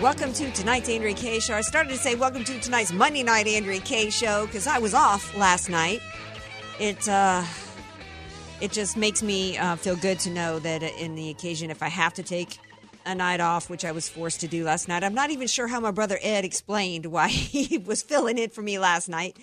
[0.00, 1.52] Welcome to tonight's Andrea Kaye show.
[1.52, 4.94] I started to say welcome to tonight's Monday night Andrea Kaye show because I was
[4.94, 6.00] off last night.
[6.78, 7.44] It uh,
[8.62, 11.88] it just makes me uh, feel good to know that in the occasion, if I
[11.88, 12.56] have to take
[13.04, 15.66] a night off, which I was forced to do last night, I'm not even sure
[15.66, 19.36] how my brother Ed explained why he was filling in for me last night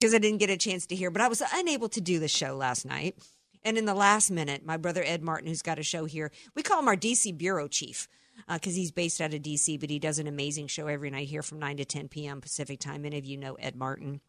[0.00, 1.12] because I didn't get a chance to hear.
[1.12, 3.14] But I was unable to do the show last night.
[3.62, 6.64] And in the last minute, my brother Ed Martin, who's got a show here, we
[6.64, 8.08] call him our DC bureau chief
[8.48, 11.28] because uh, he's based out of DC, but he does an amazing show every night
[11.28, 12.40] here from 9 to 10 p.m.
[12.40, 13.02] Pacific time.
[13.02, 14.20] Many of you know Ed Martin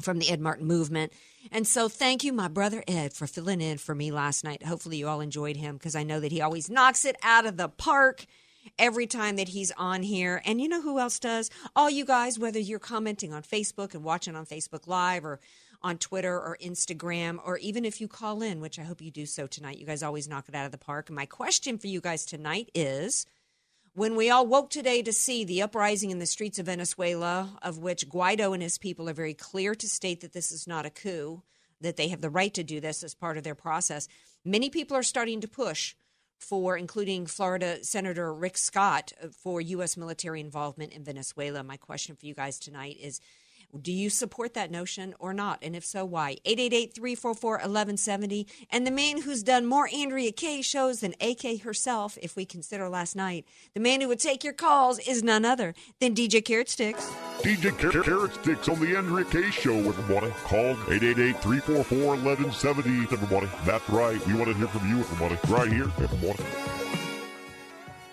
[0.00, 1.12] from the Ed Martin movement.
[1.50, 4.62] And so thank you, my brother Ed, for filling in for me last night.
[4.62, 7.56] Hopefully, you all enjoyed him because I know that he always knocks it out of
[7.56, 8.26] the park
[8.78, 10.42] every time that he's on here.
[10.44, 11.50] And you know who else does?
[11.74, 15.40] All you guys, whether you're commenting on Facebook and watching on Facebook Live or
[15.82, 19.26] on Twitter or Instagram, or even if you call in, which I hope you do
[19.26, 19.78] so tonight.
[19.78, 21.08] You guys always knock it out of the park.
[21.08, 23.26] And my question for you guys tonight is
[23.98, 27.78] when we all woke today to see the uprising in the streets of Venezuela, of
[27.78, 30.90] which Guaido and his people are very clear to state that this is not a
[30.90, 31.42] coup,
[31.80, 34.06] that they have the right to do this as part of their process,
[34.44, 35.96] many people are starting to push
[36.38, 39.96] for, including Florida Senator Rick Scott, for U.S.
[39.96, 41.64] military involvement in Venezuela.
[41.64, 43.20] My question for you guys tonight is
[43.80, 45.58] do you support that notion or not?
[45.62, 46.36] And if so, why?
[46.46, 48.46] 888 344 1170.
[48.70, 52.88] And the man who's done more Andrea Kaye shows than AK herself, if we consider
[52.88, 53.44] last night,
[53.74, 57.10] the man who would take your calls is none other than DJ Carrot Sticks.
[57.40, 60.32] DJ Car- Carrot Sticks on the Andrea Kaye show, with everybody.
[60.44, 63.48] Call 888 344 1170, everybody.
[63.66, 64.26] That's right.
[64.26, 65.38] We want to hear from you, with everybody.
[65.52, 66.42] Right here, everybody.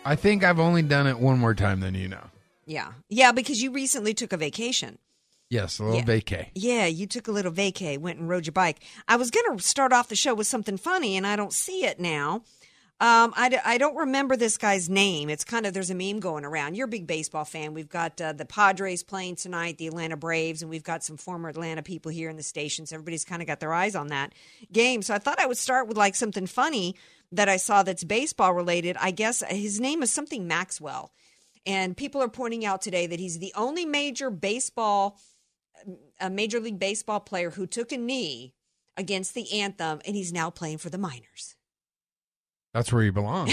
[0.03, 2.29] I think I've only done it one more time than you know.
[2.67, 2.91] Yeah.
[3.09, 4.99] Yeah, because you recently took a vacation.
[5.49, 6.05] Yes, a little Yeah.
[6.05, 6.49] vacay.
[6.55, 8.79] Yeah, you took a little vacay, went and rode your bike.
[9.07, 11.85] I was going to start off the show with something funny, and I don't see
[11.85, 12.43] it now.
[13.01, 15.29] Um, I, d- I don't remember this guy's name.
[15.29, 16.75] It's kind of, there's a meme going around.
[16.75, 17.73] You're a big baseball fan.
[17.73, 21.49] We've got uh, the Padres playing tonight, the Atlanta Braves, and we've got some former
[21.49, 22.85] Atlanta people here in the station.
[22.85, 24.31] So everybody's kind of got their eyes on that
[24.71, 25.01] game.
[25.01, 26.95] So I thought I would start with like something funny
[27.33, 28.95] that I saw that's baseball related.
[28.99, 31.11] I guess his name is something Maxwell.
[31.65, 35.19] And people are pointing out today that he's the only major baseball
[36.19, 38.53] a major league baseball player who took a knee
[38.97, 41.55] against the anthem and he's now playing for the minors.
[42.73, 43.49] That's where you belong.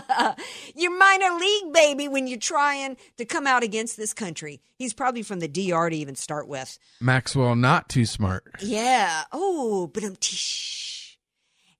[0.74, 4.62] you're minor league baby when you're trying to come out against this country.
[4.74, 6.78] He's probably from the DR to even start with.
[6.98, 8.44] Maxwell, not too smart.
[8.60, 9.24] Yeah.
[9.32, 10.16] Oh, but I'm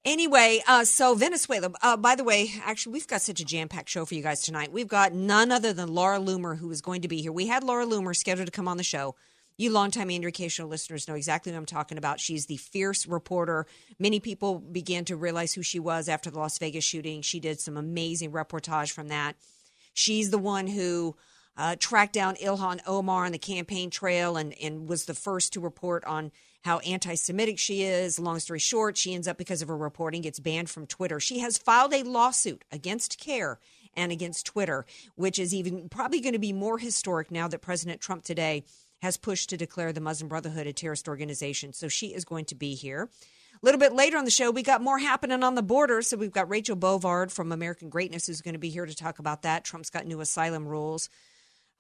[0.05, 1.71] Anyway, uh, so Venezuela.
[1.83, 4.71] Uh, by the way, actually, we've got such a jam-packed show for you guys tonight.
[4.71, 7.33] We've got none other than Laura Loomer, who is going to be here.
[7.33, 9.17] We had Laura Loomer scheduled to come on the show.
[9.61, 12.21] You longtime Andrea Kaye Listeners know exactly what I'm talking about.
[12.21, 13.67] She's the fierce reporter.
[13.99, 17.23] Many people began to realize who she was after the Las Vegas shooting.
[17.23, 19.35] She did some amazing reportage from that.
[19.95, 21.17] She's the one who
[21.57, 25.61] uh, tracked down Ilhan Omar on the campaign trail and, and was the first to
[25.61, 26.31] report on
[26.63, 28.21] how anti Semitic she is.
[28.21, 31.19] Long story short, she ends up, because of her reporting, gets banned from Twitter.
[31.19, 33.59] She has filed a lawsuit against CAIR
[33.97, 34.87] and against Twitter,
[35.17, 38.63] which is even probably going to be more historic now that President Trump today
[39.01, 41.73] has pushed to declare the Muslim Brotherhood a terrorist organization.
[41.73, 43.09] So she is going to be here.
[43.61, 46.03] A little bit later on the show, we got more happening on the border.
[46.03, 49.19] So we've got Rachel Bovard from American Greatness who's going to be here to talk
[49.19, 49.65] about that.
[49.65, 51.09] Trump's got new asylum rules.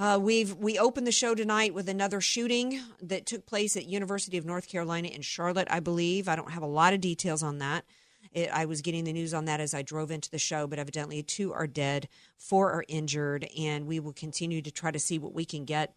[0.01, 4.39] Uh, we've we opened the show tonight with another shooting that took place at University
[4.39, 6.29] of North Carolina in Charlotte, I believe.
[6.29, 7.85] I don't have a lot of details on that.
[8.33, 10.79] It, I was getting the news on that as I drove into the show, but
[10.79, 15.19] evidently two are dead, four are injured, and we will continue to try to see
[15.19, 15.95] what we can get.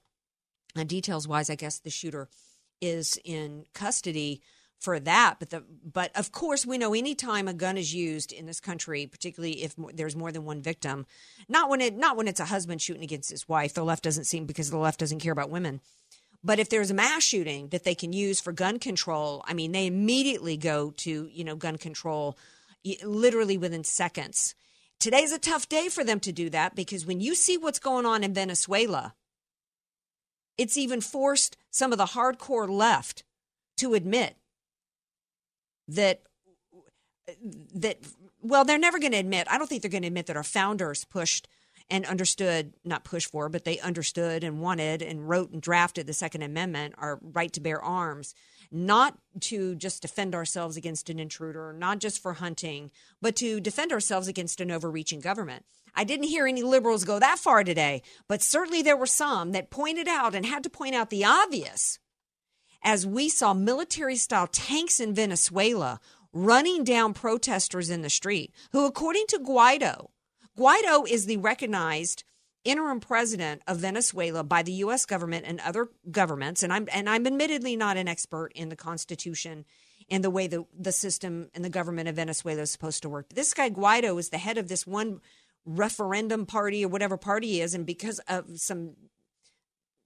[0.75, 2.29] Uh, details wise, I guess the shooter
[2.81, 4.41] is in custody
[4.81, 5.35] for that.
[5.39, 9.05] But the but of course we know anytime a gun is used in this country,
[9.05, 11.05] particularly if there's more than one victim,
[11.47, 13.73] not when it not when it's a husband shooting against his wife.
[13.73, 15.79] The left doesn't seem because the left doesn't care about women.
[16.43, 19.71] But if there's a mass shooting that they can use for gun control, I mean,
[19.71, 22.37] they immediately go to you know gun control,
[23.03, 24.55] literally within seconds.
[24.99, 28.05] Today's a tough day for them to do that because when you see what's going
[28.05, 29.15] on in Venezuela,
[30.61, 33.23] it's even forced some of the hardcore left
[33.77, 34.35] to admit
[35.87, 36.21] that
[37.73, 37.97] that
[38.43, 40.43] well they're never going to admit i don't think they're going to admit that our
[40.43, 41.47] founders pushed
[41.89, 46.13] and understood, not push for, but they understood and wanted and wrote and drafted the
[46.13, 48.33] Second Amendment, our right to bear arms,
[48.71, 52.91] not to just defend ourselves against an intruder, not just for hunting,
[53.21, 55.65] but to defend ourselves against an overreaching government.
[55.93, 59.69] I didn't hear any liberals go that far today, but certainly there were some that
[59.69, 61.99] pointed out and had to point out the obvious
[62.83, 65.99] as we saw military style tanks in Venezuela
[66.33, 70.09] running down protesters in the street, who, according to Guaido,
[70.61, 72.23] Guaido is the recognized
[72.63, 75.07] interim president of Venezuela by the U.S.
[75.07, 79.65] government and other governments, and I'm and I'm admittedly not an expert in the Constitution
[80.07, 83.29] and the way the the system and the government of Venezuela is supposed to work.
[83.29, 85.21] But this guy Guaido is the head of this one
[85.65, 88.93] referendum party or whatever party is, and because of some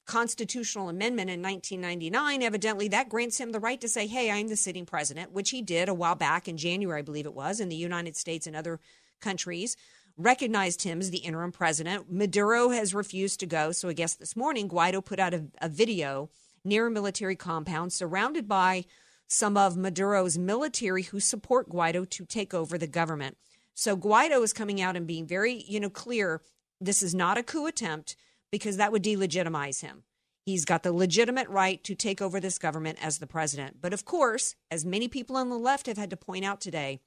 [0.06, 4.56] constitutional amendment in 1999, evidently that grants him the right to say, "Hey, I'm the
[4.56, 7.68] sitting president," which he did a while back in January, I believe it was, in
[7.68, 8.80] the United States and other
[9.20, 9.76] countries
[10.18, 12.12] recognized him as the interim president.
[12.12, 13.72] Maduro has refused to go.
[13.72, 16.30] So I guess this morning, Guaido put out a, a video
[16.64, 18.86] near a military compound surrounded by
[19.28, 23.38] some of Maduro's military who support Guaido to take over the government.
[23.74, 26.42] So Guaido is coming out and being very, you know, clear
[26.80, 28.16] this is not a coup attempt
[28.52, 30.04] because that would delegitimize him.
[30.46, 33.82] He's got the legitimate right to take over this government as the president.
[33.82, 37.02] But of course, as many people on the left have had to point out today,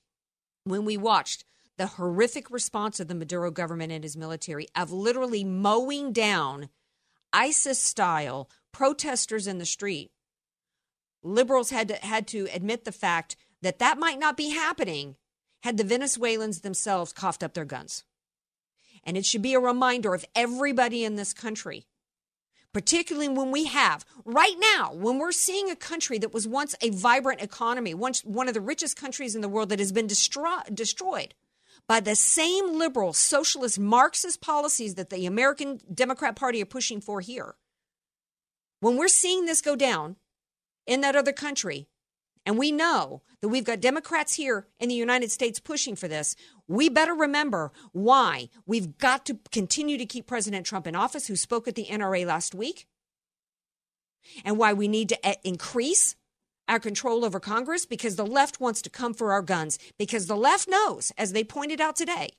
[0.64, 1.44] when we watched
[1.78, 6.68] the horrific response of the Maduro government and his military of literally mowing down
[7.32, 10.10] ISIS style protesters in the street.
[11.22, 15.16] Liberals had to, had to admit the fact that that might not be happening
[15.62, 18.04] had the Venezuelans themselves coughed up their guns.
[19.04, 21.86] And it should be a reminder of everybody in this country,
[22.72, 26.90] particularly when we have, right now, when we're seeing a country that was once a
[26.90, 30.58] vibrant economy, once one of the richest countries in the world that has been destroy,
[30.72, 31.34] destroyed
[31.88, 37.20] by the same liberal, socialist, Marxist policies that the American Democrat Party are pushing for
[37.20, 37.56] here.
[38.80, 40.16] When we're seeing this go down
[40.86, 41.88] in that other country,
[42.44, 46.36] and we know that we've got Democrats here in the United States pushing for this,
[46.68, 51.36] we better remember why we've got to continue to keep President Trump in office, who
[51.36, 52.86] spoke at the NRA last week,
[54.44, 56.16] and why we need to eh, increase
[56.68, 59.78] our control over Congress because the left wants to come for our guns.
[59.98, 62.30] Because the left knows, as they pointed out today,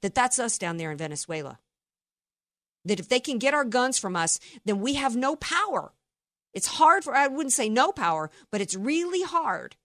[0.00, 1.58] that that's us down there in Venezuela.
[2.84, 5.92] That if they can get our guns from us, then we have no power.
[6.54, 9.76] It's hard for, I wouldn't say no power, but it's really hard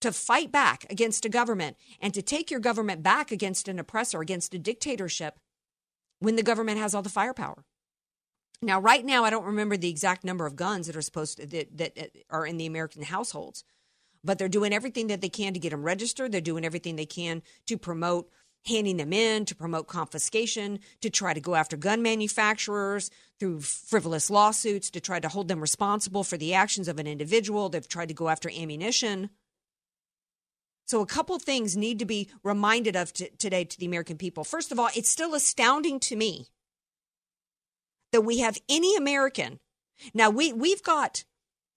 [0.00, 4.20] to fight back against a government and to take your government back against an oppressor,
[4.20, 5.38] against a dictatorship,
[6.18, 7.64] when the government has all the firepower.
[8.64, 11.46] Now, right now, I don't remember the exact number of guns that are supposed to,
[11.46, 13.64] that, that uh, are in the American households,
[14.22, 16.30] but they're doing everything that they can to get them registered.
[16.30, 18.30] They're doing everything they can to promote
[18.66, 23.10] handing them in, to promote confiscation, to try to go after gun manufacturers
[23.40, 27.68] through frivolous lawsuits, to try to hold them responsible for the actions of an individual.
[27.68, 29.30] They've tried to go after ammunition.
[30.86, 34.44] So, a couple things need to be reminded of t- today to the American people.
[34.44, 36.48] First of all, it's still astounding to me
[38.12, 39.58] that we have any American.
[40.14, 41.24] Now we we've got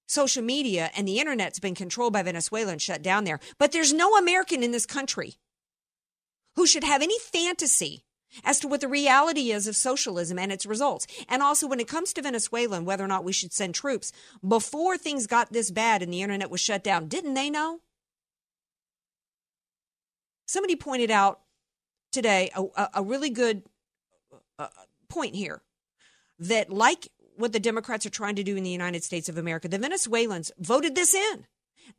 [0.07, 3.93] social media and the internet's been controlled by Venezuela and shut down there, but there's
[3.93, 5.35] no American in this country
[6.55, 8.03] who should have any fantasy
[8.43, 11.07] as to what the reality is of socialism and its results.
[11.29, 14.11] And also when it comes to Venezuela and whether or not we should send troops,
[14.45, 17.79] before things got this bad and the internet was shut down, didn't they know?
[20.47, 21.41] Somebody pointed out
[22.11, 23.63] today a, a, a really good
[24.59, 24.67] uh,
[25.07, 25.61] point here
[26.39, 29.67] that, like what the Democrats are trying to do in the United States of America,
[29.67, 31.45] the Venezuelans voted this in.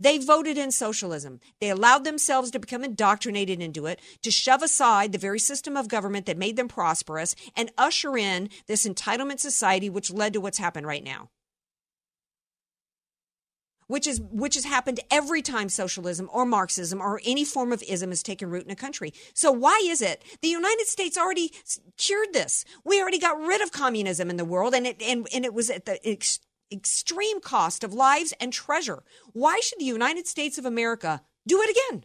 [0.00, 1.40] They voted in socialism.
[1.60, 5.88] They allowed themselves to become indoctrinated into it, to shove aside the very system of
[5.88, 10.58] government that made them prosperous and usher in this entitlement society, which led to what's
[10.58, 11.30] happened right now
[13.86, 18.10] which is which has happened every time socialism or Marxism or any form of ism
[18.10, 19.12] has taken root in a country.
[19.34, 21.52] So why is it the United States already
[21.96, 22.64] cured this?
[22.84, 25.70] We already got rid of communism in the world, and it and, and it was
[25.70, 26.40] at the ex-
[26.72, 29.02] extreme cost of lives and treasure.
[29.32, 32.04] Why should the United States of America do it again?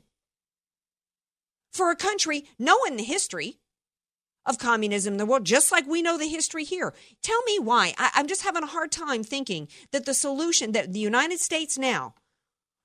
[1.71, 3.60] For a country knowing the history
[4.45, 6.93] of communism in the world, just like we know the history here.
[7.21, 7.93] Tell me why.
[7.97, 11.77] I, am just having a hard time thinking that the solution that the United States
[11.77, 12.15] now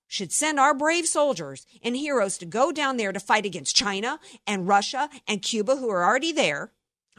[0.09, 4.21] should send our brave soldiers and heroes to go down there to fight against China
[4.47, 6.73] and Russia and Cuba, who are already there,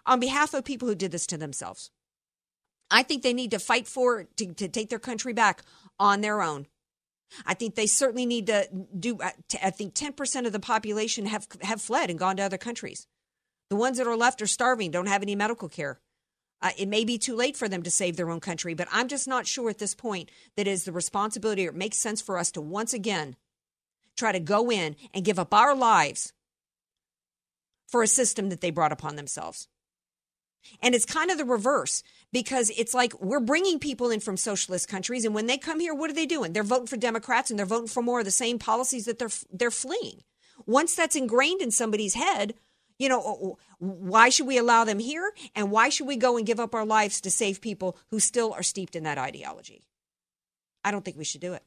[0.05, 1.91] on behalf of people who did this to themselves.
[2.89, 5.63] I think they need to fight for to, to take their country back
[5.99, 6.67] on their own.
[7.45, 9.17] I think they certainly need to do.
[9.17, 12.57] Uh, I think ten percent of the population have have fled and gone to other
[12.57, 13.05] countries.
[13.69, 15.99] The ones that are left are starving, don't have any medical care.
[16.61, 19.07] Uh, it may be too late for them to save their own country, but I'm
[19.07, 22.37] just not sure at this point that is the responsibility or it makes sense for
[22.37, 23.35] us to once again
[24.15, 26.33] try to go in and give up our lives
[27.87, 29.67] for a system that they brought upon themselves.
[30.81, 34.89] And it's kind of the reverse because it's like we're bringing people in from socialist
[34.89, 36.51] countries, and when they come here, what are they doing?
[36.51, 39.29] They're voting for Democrats and they're voting for more of the same policies that they're
[39.51, 40.23] they're fleeing.
[40.65, 42.55] Once that's ingrained in somebody's head,
[42.99, 45.31] you know, why should we allow them here?
[45.55, 48.53] And why should we go and give up our lives to save people who still
[48.53, 49.83] are steeped in that ideology?
[50.83, 51.63] I don't think we should do it.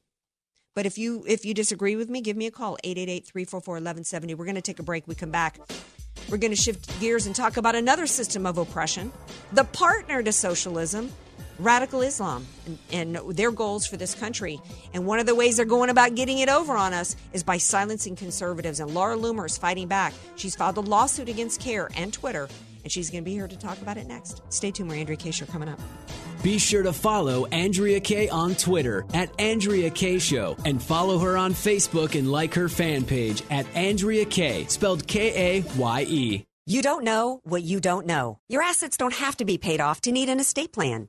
[0.75, 4.37] But if you if you disagree with me, give me a call 888-344-1170.
[4.37, 5.07] We're going to take a break.
[5.07, 5.59] We come back.
[6.29, 9.13] We're going to shift gears and talk about another system of oppression,
[9.53, 11.13] the partner to socialism,
[11.65, 14.61] radical Islam and, and, their goals for this country.
[14.93, 17.59] And one of the ways they're going about getting it over on us is by
[17.59, 18.81] silencing conservatives.
[18.81, 20.15] And Laura Loomer is fighting back.
[20.37, 22.49] She's filed a lawsuit against CAIR and Twitter,
[22.83, 24.43] and she's going to be here to talk about it next.
[24.49, 24.89] Stay tuned.
[24.89, 25.81] We're Andrea Kaye Show coming up.
[26.43, 31.37] Be sure to follow Andrea Kaye on Twitter at Andrea Kaye Show and follow her
[31.37, 36.45] on Facebook and like her fan page at Andrea Kaye, spelled K A Y E.
[36.67, 38.39] You don't know what you don't know.
[38.49, 41.09] Your assets don't have to be paid off to need an estate plan.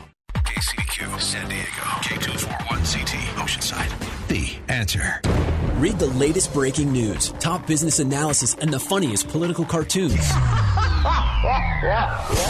[0.35, 4.27] KCQ, San Diego, K241CT, Oceanside.
[4.27, 5.21] The answer.
[5.75, 10.31] Read the latest breaking news, top business analysis, and the funniest political cartoons.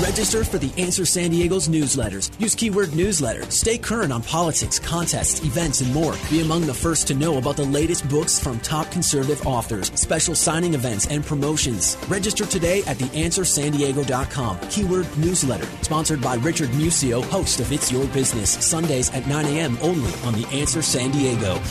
[0.01, 2.29] Register for the Answer San Diego's newsletters.
[2.39, 3.49] Use keyword newsletter.
[3.49, 6.13] Stay current on politics, contests, events, and more.
[6.29, 10.35] Be among the first to know about the latest books from top conservative authors, special
[10.35, 11.95] signing events, and promotions.
[12.09, 14.59] Register today at theanswersandiego.com.
[14.69, 15.67] Keyword newsletter.
[15.83, 18.51] Sponsored by Richard Musio, host of It's Your Business.
[18.51, 19.77] Sundays at 9 a.m.
[19.81, 21.61] only on The Answer San Diego.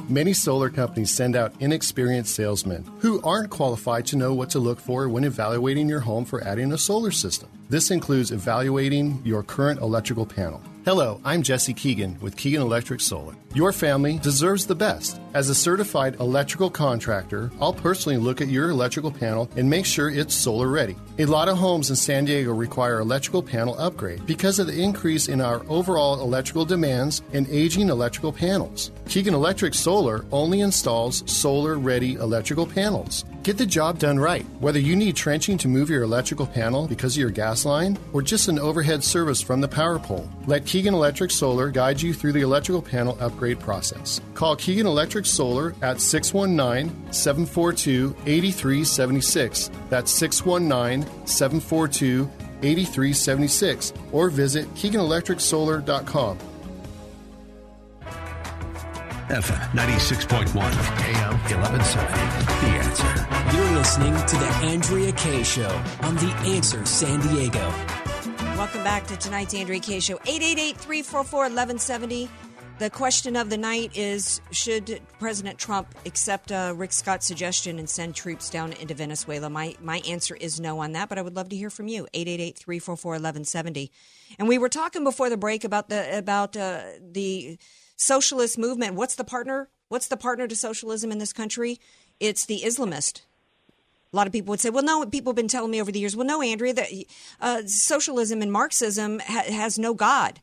[0.07, 4.79] Many solar companies send out inexperienced salesmen who aren't qualified to know what to look
[4.79, 7.49] for when evaluating your home for adding a solar system.
[7.69, 10.61] This includes evaluating your current electrical panel.
[10.83, 13.35] Hello, I'm Jesse Keegan with Keegan Electric Solar.
[13.53, 15.21] Your family deserves the best.
[15.35, 20.09] As a certified electrical contractor, I'll personally look at your electrical panel and make sure
[20.09, 20.95] it's solar ready.
[21.19, 25.27] A lot of homes in San Diego require electrical panel upgrade because of the increase
[25.27, 28.91] in our overall electrical demands and aging electrical panels.
[29.07, 33.23] Keegan Electric Solar only installs solar ready electrical panels.
[33.43, 34.45] Get the job done right.
[34.59, 38.21] Whether you need trenching to move your electrical panel because of your gas line or
[38.21, 42.33] just an overhead service from the power pole, let Keegan Electric Solar guide you through
[42.33, 44.21] the electrical panel upgrade process.
[44.35, 49.71] Call Keegan Electric Solar at 619 742 8376.
[49.89, 52.29] That's 619 742
[52.61, 56.37] 8376 or visit KeeganElectricSolar.com.
[59.31, 62.11] FM 96.1, AM 1170.
[62.59, 63.55] The answer.
[63.55, 65.69] You're listening to the Andrea Kaye Show
[66.01, 67.61] on The Answer San Diego.
[68.57, 70.15] Welcome back to tonight's Andrea Kaye Show.
[70.25, 72.29] 888 344 1170.
[72.79, 77.89] The question of the night is Should President Trump accept uh, Rick Scott's suggestion and
[77.89, 79.49] send troops down into Venezuela?
[79.49, 82.05] My, my answer is no on that, but I would love to hear from you.
[82.13, 83.91] 888 344 1170.
[84.39, 87.57] And we were talking before the break about the, about, uh, the
[88.01, 88.95] socialist movement.
[88.95, 89.69] What's the partner?
[89.89, 91.79] What's the partner to socialism in this country?
[92.19, 93.21] It's the Islamist.
[94.11, 95.99] A lot of people would say, well, no, people have been telling me over the
[95.99, 96.89] years, well, no, Andrea, that
[97.39, 100.41] uh, socialism and Marxism ha- has no God.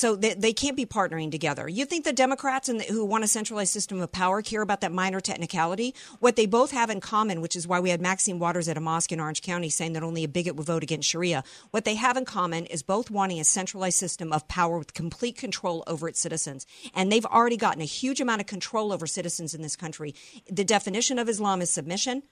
[0.00, 1.68] So they, they can't be partnering together.
[1.68, 4.80] You think the Democrats and the, who want a centralized system of power care about
[4.80, 5.94] that minor technicality?
[6.20, 8.80] What they both have in common, which is why we had Maxine Waters at a
[8.80, 11.44] mosque in Orange County saying that only a bigot would vote against Sharia.
[11.70, 15.36] What they have in common is both wanting a centralized system of power with complete
[15.36, 16.66] control over its citizens.
[16.94, 20.14] And they've already gotten a huge amount of control over citizens in this country.
[20.50, 22.22] The definition of Islam is submission.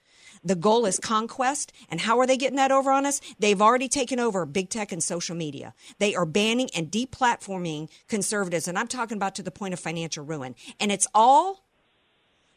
[0.44, 1.72] The goal is conquest.
[1.90, 3.20] And how are they getting that over on us?
[3.38, 5.74] They've already taken over big tech and social media.
[5.98, 8.68] They are banning and deplatforming conservatives.
[8.68, 10.54] And I'm talking about to the point of financial ruin.
[10.80, 11.64] And it's all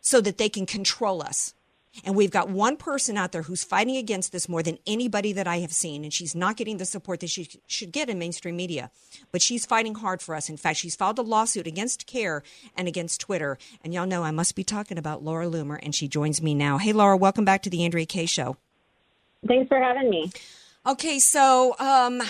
[0.02, 1.54] so that they can control us.
[2.06, 5.48] And we've got one person out there who's fighting against this more than anybody that
[5.48, 6.04] I have seen.
[6.04, 8.92] And she's not getting the support that she should get in mainstream media.
[9.32, 10.50] But she's fighting hard for us.
[10.50, 12.44] In fact, she's filed a lawsuit against CAIR
[12.78, 13.58] and against Twitter.
[13.84, 16.78] And y'all know I must be talking about Laura Loomer, and she joins me now.
[16.78, 18.58] Hey, Laura, welcome back to the Andrea Kaye Show.
[19.48, 20.32] Thanks for having me.
[20.86, 22.22] Okay, so um,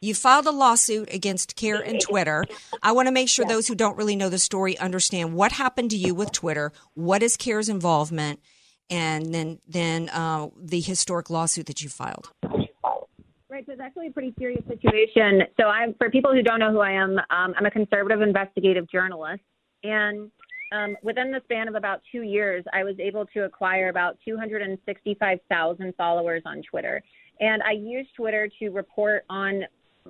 [0.00, 2.44] you filed a lawsuit against CAIR and Twitter.
[2.82, 5.90] I want to make sure those who don't really know the story understand what happened
[5.90, 8.40] to you with Twitter, what is CAIR's involvement,
[8.90, 12.30] and then then uh, the historic lawsuit that you filed.
[13.48, 15.42] Right, so it's actually a pretty serious situation.
[15.58, 18.88] So, I'm for people who don't know who I am, um, I'm a conservative investigative
[18.88, 19.42] journalist,
[19.82, 20.30] and
[20.72, 25.94] um, within the span of about two years, I was able to acquire about 265,000
[25.96, 27.02] followers on Twitter.
[27.40, 29.62] And I used Twitter to report on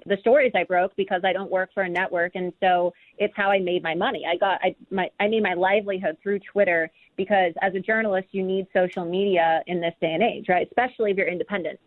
[0.06, 3.50] the stories I broke because I don't work for a network, and so it's how
[3.50, 4.24] I made my money.
[4.30, 8.42] I got I my I made my livelihood through Twitter because as a journalist, you
[8.42, 10.66] need social media in this day and age, right?
[10.66, 11.78] Especially if you're independent.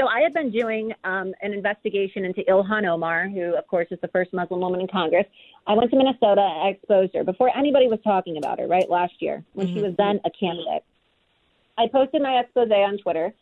[0.00, 3.98] So I had been doing um, an investigation into Ilhan Omar, who, of course, is
[4.00, 5.26] the first Muslim woman in Congress.
[5.66, 6.40] I went to Minnesota.
[6.40, 8.88] I exposed her before anybody was talking about her, right?
[8.88, 9.76] Last year when mm-hmm.
[9.76, 10.84] she was then a candidate.
[11.76, 13.32] I posted my expose on Twitter.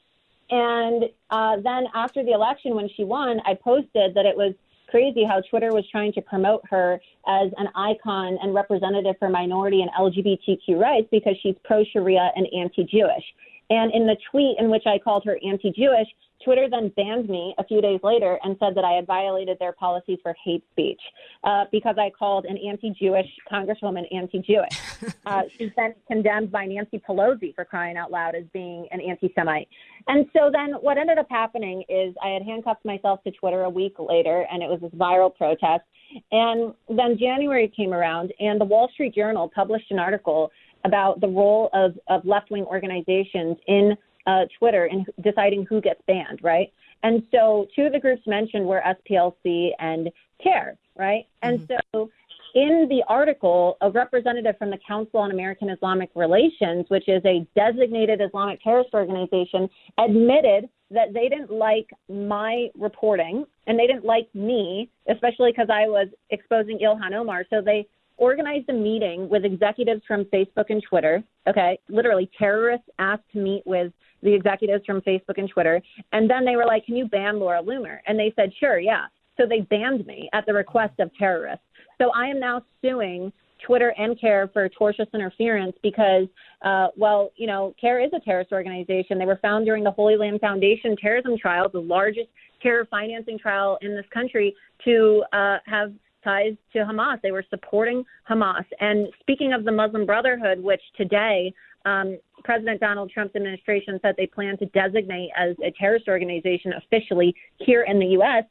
[0.50, 4.54] And uh, then after the election, when she won, I posted that it was
[4.88, 9.82] crazy how Twitter was trying to promote her as an icon and representative for minority
[9.82, 13.24] and LGBTQ rights because she's pro Sharia and anti Jewish.
[13.68, 16.06] And in the tweet in which I called her anti Jewish,
[16.44, 19.72] Twitter then banned me a few days later and said that I had violated their
[19.72, 21.00] policies for hate speech
[21.44, 24.78] uh, because I called an anti Jewish congresswoman anti Jewish.
[25.26, 29.32] uh, she's been condemned by Nancy Pelosi for crying out loud as being an anti
[29.34, 29.68] Semite.
[30.08, 33.70] And so then what ended up happening is I had handcuffed myself to Twitter a
[33.70, 35.82] week later, and it was this viral protest.
[36.30, 40.50] And then January came around, and the Wall Street Journal published an article
[40.84, 43.96] about the role of, of left wing organizations in
[44.26, 46.72] uh, Twitter and deciding who gets banned, right?
[47.02, 50.10] And so two of the groups mentioned were SPLC and
[50.42, 51.26] CAIR, right?
[51.42, 51.74] And mm-hmm.
[51.94, 52.10] so
[52.54, 57.46] in the article, a representative from the Council on American Islamic Relations, which is a
[57.54, 64.28] designated Islamic terrorist organization, admitted that they didn't like my reporting and they didn't like
[64.34, 67.44] me, especially because I was exposing Ilhan Omar.
[67.50, 71.22] So they organized a meeting with executives from Facebook and Twitter.
[71.48, 75.80] Okay, literally, terrorists asked to meet with the executives from Facebook and Twitter.
[76.12, 77.98] And then they were like, Can you ban Laura Loomer?
[78.06, 79.06] And they said, Sure, yeah.
[79.36, 81.64] So they banned me at the request of terrorists.
[81.98, 83.32] So I am now suing
[83.64, 86.26] Twitter and CAIR for tortious interference because,
[86.62, 89.18] uh, well, you know, CAIR is a terrorist organization.
[89.18, 92.28] They were found during the Holy Land Foundation terrorism trial, the largest
[92.62, 95.92] terror financing trial in this country, to uh, have
[96.26, 97.20] ties to Hamas.
[97.22, 98.64] They were supporting Hamas.
[98.80, 104.26] And speaking of the Muslim Brotherhood, which today um, President Donald Trump's administration said they
[104.26, 108.44] plan to designate as a terrorist organization officially here in the U.S.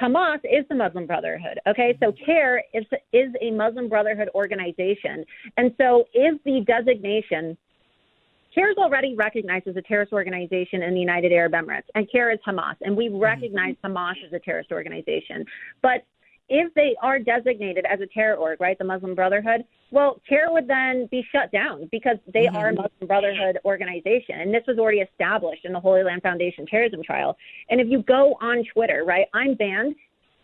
[0.00, 1.58] Hamas is the Muslim Brotherhood.
[1.66, 5.24] Okay, so CAIR is is a Muslim Brotherhood organization,
[5.56, 7.58] and so is the designation
[8.54, 12.32] CAIR is already recognized as a terrorist organization in the United Arab Emirates, and CAIR
[12.32, 15.44] is Hamas, and we recognize Hamas as a terrorist organization.
[15.82, 16.04] But
[16.50, 20.66] if they are designated as a terror org, right, the Muslim Brotherhood, well, terror would
[20.66, 22.54] then be shut down because they Mhm.
[22.54, 24.40] are a Muslim Brotherhood organization.
[24.40, 27.38] And this was already established in the Holy Land Foundation terrorism trial.
[27.70, 29.94] And if you go on Twitter, right, I'm banned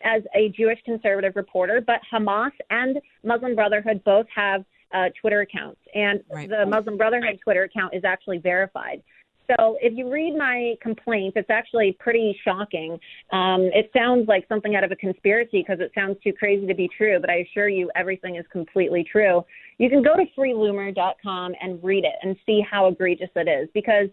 [0.03, 5.81] as a Jewish conservative reporter, but Hamas and Muslim Brotherhood both have uh, Twitter accounts.
[5.95, 9.03] And the Muslim Brotherhood Twitter account is actually verified.
[9.49, 12.99] So if you read my complaint, it's actually pretty shocking.
[13.33, 16.75] Um, it sounds like something out of a conspiracy because it sounds too crazy to
[16.75, 19.45] be true, but I assure you everything is completely true.
[19.79, 24.09] You can go to freeloomer.com and read it and see how egregious it is because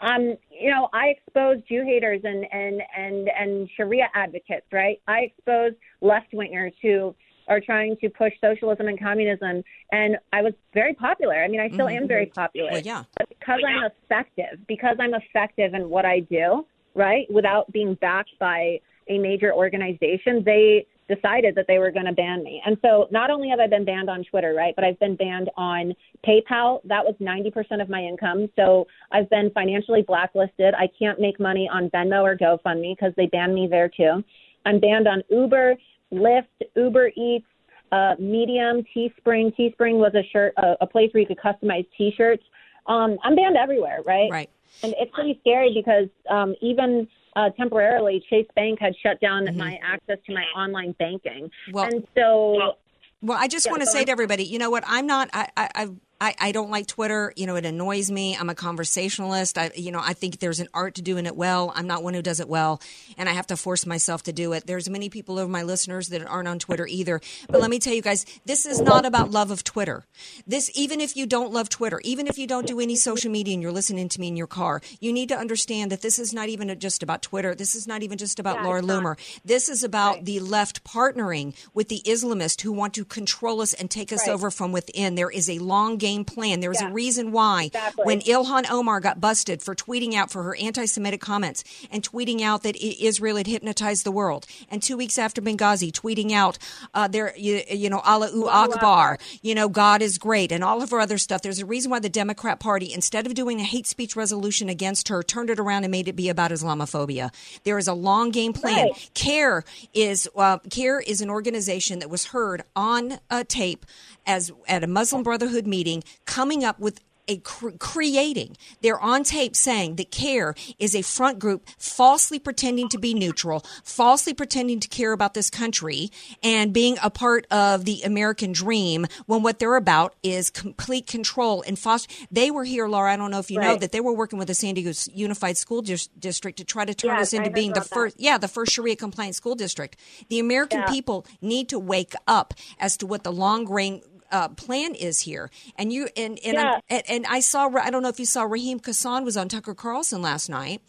[0.00, 5.00] um, you know, I expose Jew haters and and and and Sharia advocates, right?
[5.08, 5.72] I expose
[6.02, 7.14] left wingers who
[7.48, 11.42] are trying to push socialism and communism, and I was very popular.
[11.42, 12.02] I mean, I still mm-hmm.
[12.02, 12.70] am very popular.
[12.72, 13.04] Well, yeah.
[13.16, 18.38] But because I'm effective, because I'm effective in what I do, right, without being backed
[18.40, 22.60] by a major organization, they decided that they were going to ban me.
[22.66, 25.50] And so not only have I been banned on Twitter, right, but I've been banned
[25.56, 25.94] on
[26.26, 26.80] PayPal.
[26.84, 28.48] That was 90% of my income.
[28.56, 30.74] So I've been financially blacklisted.
[30.74, 34.24] I can't make money on Venmo or GoFundMe because they banned me there too.
[34.64, 35.76] I'm banned on Uber,
[36.12, 37.46] Lyft, Uber Eats,
[37.92, 39.54] uh, Medium, Teespring.
[39.56, 42.42] Teespring was a shirt, a, a place where you could customize T-shirts.
[42.86, 44.30] Um, I'm banned everywhere, right?
[44.30, 44.50] Right.
[44.82, 49.78] And it's pretty scary because um, even uh, temporarily, Chase Bank had shut down my
[49.82, 51.50] access to my online banking.
[51.72, 52.74] Well- and so
[53.22, 54.06] Well, I just Yeah, want to go say on.
[54.06, 54.84] to everybody, you know what?
[54.86, 55.30] I'm not.
[55.32, 55.48] I.
[55.56, 55.88] I.
[56.20, 57.32] I I, don't like Twitter.
[57.36, 58.36] You know, it annoys me.
[58.36, 59.58] I'm a conversationalist.
[59.58, 61.72] I, you know, I think there's an art to doing it well.
[61.74, 62.80] I'm not one who does it well,
[63.18, 64.66] and I have to force myself to do it.
[64.66, 67.20] There's many people of my listeners that aren't on Twitter either.
[67.48, 70.04] But let me tell you guys, this is not about love of Twitter.
[70.46, 73.52] This, even if you don't love Twitter, even if you don't do any social media
[73.54, 76.32] and you're listening to me in your car, you need to understand that this is
[76.32, 77.54] not even just about Twitter.
[77.54, 78.82] This is not even just about Yeah, Laura.
[78.82, 79.16] Loomer.
[79.44, 83.90] This is about the left partnering with the Islamists who want to control us and
[83.90, 84.32] take us Right.
[84.32, 85.14] over from within.
[85.14, 86.60] There is a long game plan.
[86.60, 86.88] There is Yeah.
[86.90, 88.04] a reason why Exactly.
[88.04, 92.62] when Ilhan Omar got busted for tweeting out for her anti-Semitic comments and tweeting out
[92.62, 96.58] that Israel had hypnotized the world, and two weeks after Benghazi, tweeting out
[96.94, 100.90] uh, there, you, you know, Allahu Akbar, you know, God is great, and all of
[100.90, 101.42] her other stuff.
[101.42, 105.08] There's a reason why the Democrat Party, instead of doing a hate speech resolution against
[105.08, 107.32] her, turned it around and made it be about Islamophobia.
[107.64, 108.86] There is a long game plan.
[108.86, 109.10] Right.
[109.14, 109.64] CAIR
[109.94, 113.84] is uh, CAIR is an organization that was heard on uh, tape
[114.26, 118.56] as at a Muslim Brotherhood meeting, coming up with a cr- creating.
[118.82, 123.64] They're on tape saying that CAIR is a front group falsely pretending to be neutral,
[123.82, 126.12] falsely pretending to care about this country,
[126.44, 129.06] and being a part of the American dream.
[129.26, 132.14] When what they're about is complete control and foster.
[132.30, 133.12] They were here, Laura.
[133.12, 135.56] I don't know if you know that they were working with the San Diego Unified
[135.56, 137.94] School Dis- District to try to turn us into being the about that.
[137.94, 139.96] first yeah, the first Sharia compliant school district.
[140.28, 140.90] The American Yeah.
[140.92, 145.50] people need to wake up as to what the long range uh, plan is here.
[145.76, 148.42] And you and and, I'm- and and I saw I don't know if you saw
[148.44, 150.82] Raheem Kassam was on Tucker Carlson last night.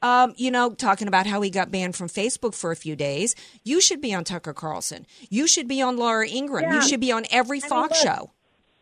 [0.00, 3.34] Um, you know, talking about how he got banned from Facebook for a few days.
[3.64, 5.06] You should be on Tucker Carlson.
[5.28, 6.70] You should be on Laura Ingraham.
[6.70, 6.76] Yeah.
[6.76, 8.30] You should be on every I mean, Fox look, show.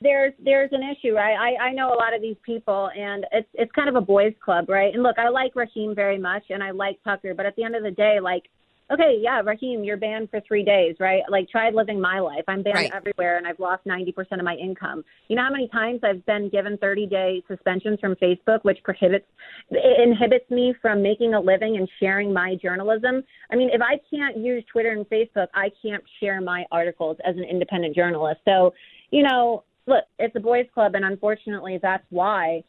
[0.02, 1.34] there's there's an issue, right?
[1.34, 4.34] I, I know a lot of these people, and it's it's kind of a boys'
[4.44, 4.92] club, right?
[4.92, 7.76] And look, I like Raheem very much, and I like Tucker, but at the end
[7.76, 8.50] of the day, like,
[8.90, 11.22] okay, yeah, Raheem, you're banned for three days, right?
[11.28, 12.44] Like, try living my life.
[12.48, 12.92] I'm banned Right.
[12.94, 15.04] everywhere, and I've lost ninety percent of my income.
[15.28, 19.26] You know how many times I've been given thirty day suspensions from Facebook, which prohibits
[19.70, 23.22] it inhibits me from making a living and sharing my journalism.
[23.50, 27.36] I mean, if I can't use Twitter and Facebook, I can't share my articles as
[27.36, 28.40] an independent journalist.
[28.44, 28.72] So,
[29.10, 32.62] you know, look, it's a boys' club, and unfortunately, that's why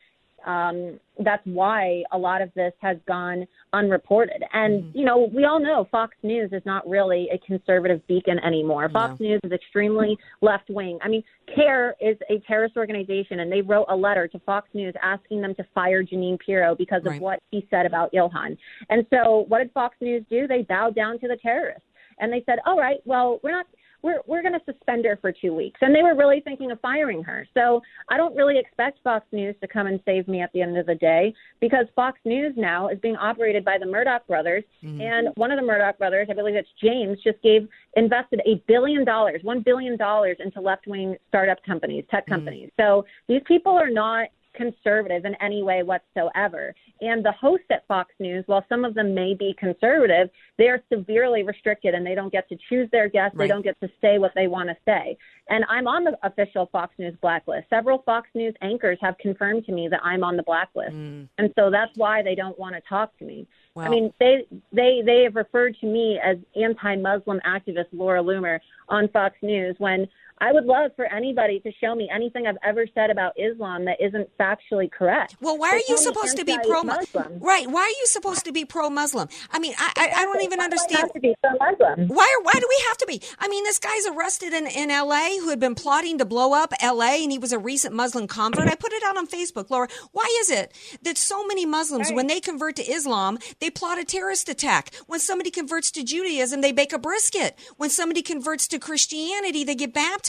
[0.48, 4.42] um, that's why a lot of this has gone unreported.
[4.54, 8.90] And you know, we all know Fox News is not really a conservative beacon anymore.
[8.90, 11.00] Fox News is extremely left wing.
[11.04, 14.94] I mean, CAIR is a terrorist organization, and they wrote a letter to Fox News
[15.04, 18.58] asking them to fire Jeanine Pirro because of what he said about Ilhan.
[18.90, 20.48] And so, what did Fox News do?
[20.48, 21.84] They bowed down to the terrorists,
[22.20, 23.68] and they said, "All right, well, we're not."
[24.02, 26.80] We're we're going to suspend her for two weeks, and they were really thinking of
[26.82, 27.48] firing her.
[27.54, 30.78] So I don't really expect Fox News to come and save me at the end
[30.78, 35.02] of the day because Fox News now is being operated by the Murdoch brothers, mm-hmm.
[35.02, 39.04] and one of the Murdoch brothers, I believe it's James, just gave invested a billion
[39.04, 42.34] dollars, one billion dollars into left wing startup companies, tech mm-hmm.
[42.34, 42.72] companies.
[42.78, 46.76] So these people are not conservative in any way whatsoever.
[47.00, 50.84] And the hosts at Fox News, while some of them may be conservative, they are
[50.92, 53.38] severely restricted and they don't get to choose their guests.
[53.38, 55.18] They don't get to say what they want to say.
[55.50, 57.70] And I'm on the official Fox News blacklist.
[57.70, 60.96] Several Fox News anchors have confirmed to me that I'm on the blacklist.
[60.96, 61.30] Mm.
[61.38, 63.48] And so that's why they don't want to talk to me.
[63.86, 69.08] I mean, they they they have referred to me as anti-Muslim activist Laura Loomer on
[69.10, 70.08] Fox News when
[70.40, 73.98] I would love for anybody to show me anything I've ever said about Islam that
[74.00, 75.36] isn't factually correct.
[75.42, 77.40] Well, why are you supposed to be pro anti-Muslim.
[77.40, 77.68] Right?
[77.70, 79.30] Why are you supposed to be pro Muslim?
[79.52, 81.02] I mean, I, I, I don't even understand.
[81.02, 82.08] have to be pro-Muslim?
[82.08, 83.22] Why why do we have to be?
[83.40, 85.38] I mean, this guy's arrested in, in L.A.
[85.40, 87.24] who had been plotting to blow up L.A.
[87.24, 88.68] and he was a recent Muslim convert.
[88.68, 89.88] I put it out on Facebook, Laura.
[90.12, 94.06] Why is it that so many Muslims, when they convert to Islam, they plot a
[94.06, 94.94] terrorist attack?
[95.08, 97.58] When somebody converts to Judaism, they bake a brisket.
[97.78, 100.27] When somebody converts to Christianity, they get baptized.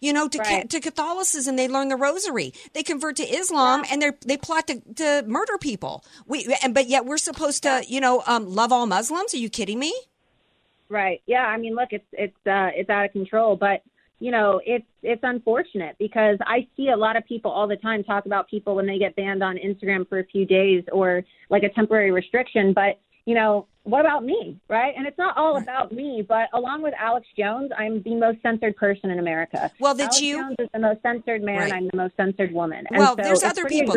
[0.00, 2.52] You know, to, ca- to Catholicism, they learn the rosary.
[2.72, 6.04] They convert to Islam and they they plot to, to murder people.
[6.26, 9.34] We and but yet we're supposed to, you know, um, love all Muslims.
[9.34, 9.94] Are you kidding me?
[10.88, 11.22] Right.
[11.26, 11.46] Yeah.
[11.46, 13.82] I mean, look, it's it's uh, it's out of control, but
[14.20, 18.04] you know, it's it's unfortunate because I see a lot of people all the time
[18.04, 21.62] talk about people when they get banned on Instagram for a few days or like
[21.62, 24.94] a temporary restriction, but you know, what about me, right?
[24.96, 28.76] And it's not all about me, but along with Alex Jones, I'm the most censored
[28.76, 29.70] person in America.
[29.78, 31.58] Well, that Alex you- Jones is the most censored man.
[31.58, 31.72] Right.
[31.72, 32.86] I'm the most censored woman.
[32.88, 33.94] And well, so there's other people.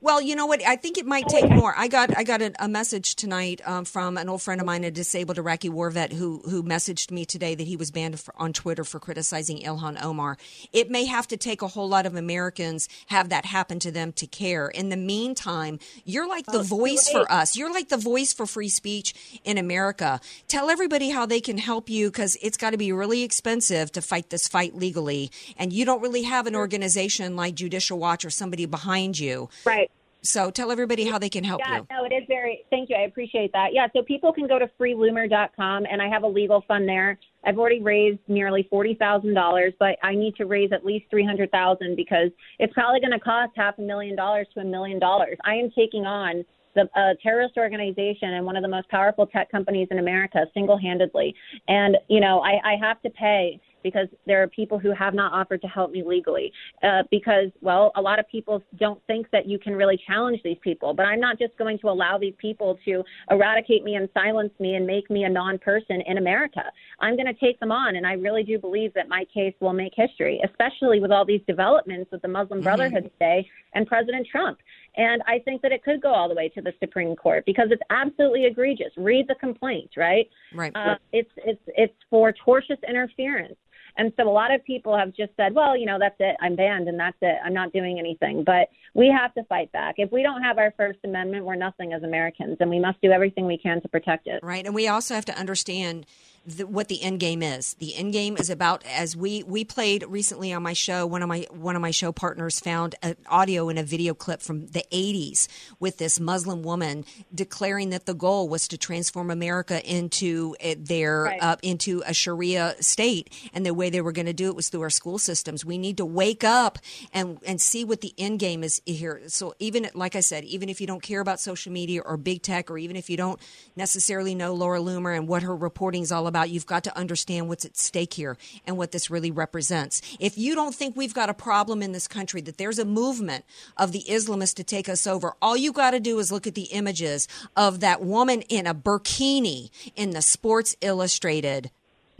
[0.00, 0.64] Well, you know what?
[0.64, 1.74] I think it might take more.
[1.76, 4.84] I got I got a, a message tonight um, from an old friend of mine,
[4.84, 8.32] a disabled Iraqi war vet, who who messaged me today that he was banned for,
[8.38, 10.38] on Twitter for criticizing Ilhan Omar.
[10.72, 14.12] It may have to take a whole lot of Americans have that happen to them
[14.12, 14.68] to care.
[14.68, 17.56] In the meantime, you're like the voice for us.
[17.56, 20.20] You're like the voice for free speech in America.
[20.48, 24.02] Tell everybody how they can help you because it's got to be really expensive to
[24.02, 28.30] fight this fight legally, and you don't really have an organization like Judicial Watch or
[28.30, 29.48] somebody behind you.
[29.64, 29.90] Right.
[30.26, 31.86] So tell everybody how they can help yeah, you.
[31.90, 32.64] no, it is very.
[32.70, 32.96] Thank you.
[32.96, 33.68] I appreciate that.
[33.72, 37.18] Yeah, so people can go to freeloomer.com, and I have a legal fund there.
[37.44, 41.24] I've already raised nearly forty thousand dollars, but I need to raise at least three
[41.24, 44.98] hundred thousand because it's probably going to cost half a million dollars to a million
[44.98, 45.38] dollars.
[45.44, 46.44] I am taking on
[46.76, 51.34] the uh, terrorist organization and one of the most powerful tech companies in America single-handedly,
[51.66, 55.32] and you know I, I have to pay because there are people who have not
[55.32, 56.52] offered to help me legally.
[56.82, 60.56] Uh, because, well, a lot of people don't think that you can really challenge these
[60.60, 60.92] people.
[60.92, 64.74] But I'm not just going to allow these people to eradicate me and silence me
[64.74, 66.64] and make me a non person in America.
[66.98, 67.94] I'm going to take them on.
[67.94, 71.42] And I really do believe that my case will make history, especially with all these
[71.46, 74.58] developments with the Muslim Brotherhood today and President Trump.
[74.96, 77.68] And I think that it could go all the way to the Supreme Court because
[77.70, 78.92] it's absolutely egregious.
[78.96, 80.28] Read the complaint, right?
[80.54, 80.72] Right.
[80.74, 83.56] Uh, it's it's it's for tortious interference.
[83.98, 86.36] And so a lot of people have just said, well, you know, that's it.
[86.40, 87.38] I'm banned and that's it.
[87.44, 88.44] I'm not doing anything.
[88.44, 89.94] But we have to fight back.
[89.98, 93.10] If we don't have our First Amendment, we're nothing as Americans, and we must do
[93.10, 94.40] everything we can to protect it.
[94.42, 96.04] Right, and we also have to understand
[96.46, 97.74] the, what the end game is.
[97.74, 101.04] The end game is about as we we played recently on my show.
[101.06, 104.40] One of my one of my show partners found an audio and a video clip
[104.42, 105.48] from the '80s
[105.80, 107.04] with this Muslim woman
[107.34, 111.42] declaring that the goal was to transform America into uh, their Right.
[111.42, 114.68] uh, into a Sharia state, and the way they were going to do it was
[114.68, 115.64] through our school systems.
[115.64, 116.78] We need to wake up
[117.12, 119.22] and and see what the end game is here.
[119.26, 122.42] So even like I said, even if you don't care about social media or big
[122.42, 123.40] tech, or even if you don't
[123.74, 127.48] necessarily know Laura Loomer and what her reporting is all about, you've got to understand
[127.48, 130.00] what's at stake here and what this really represents.
[130.20, 133.44] If you don't think we've got a problem in this country, that there's a movement
[133.76, 136.54] of the Islamists to take us over, all you got to do is look at
[136.54, 141.70] the images of that woman in a burkini in the Sports Illustrated.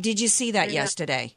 [0.00, 0.83] Did you see that Yeah.
[0.83, 1.35] yesterday?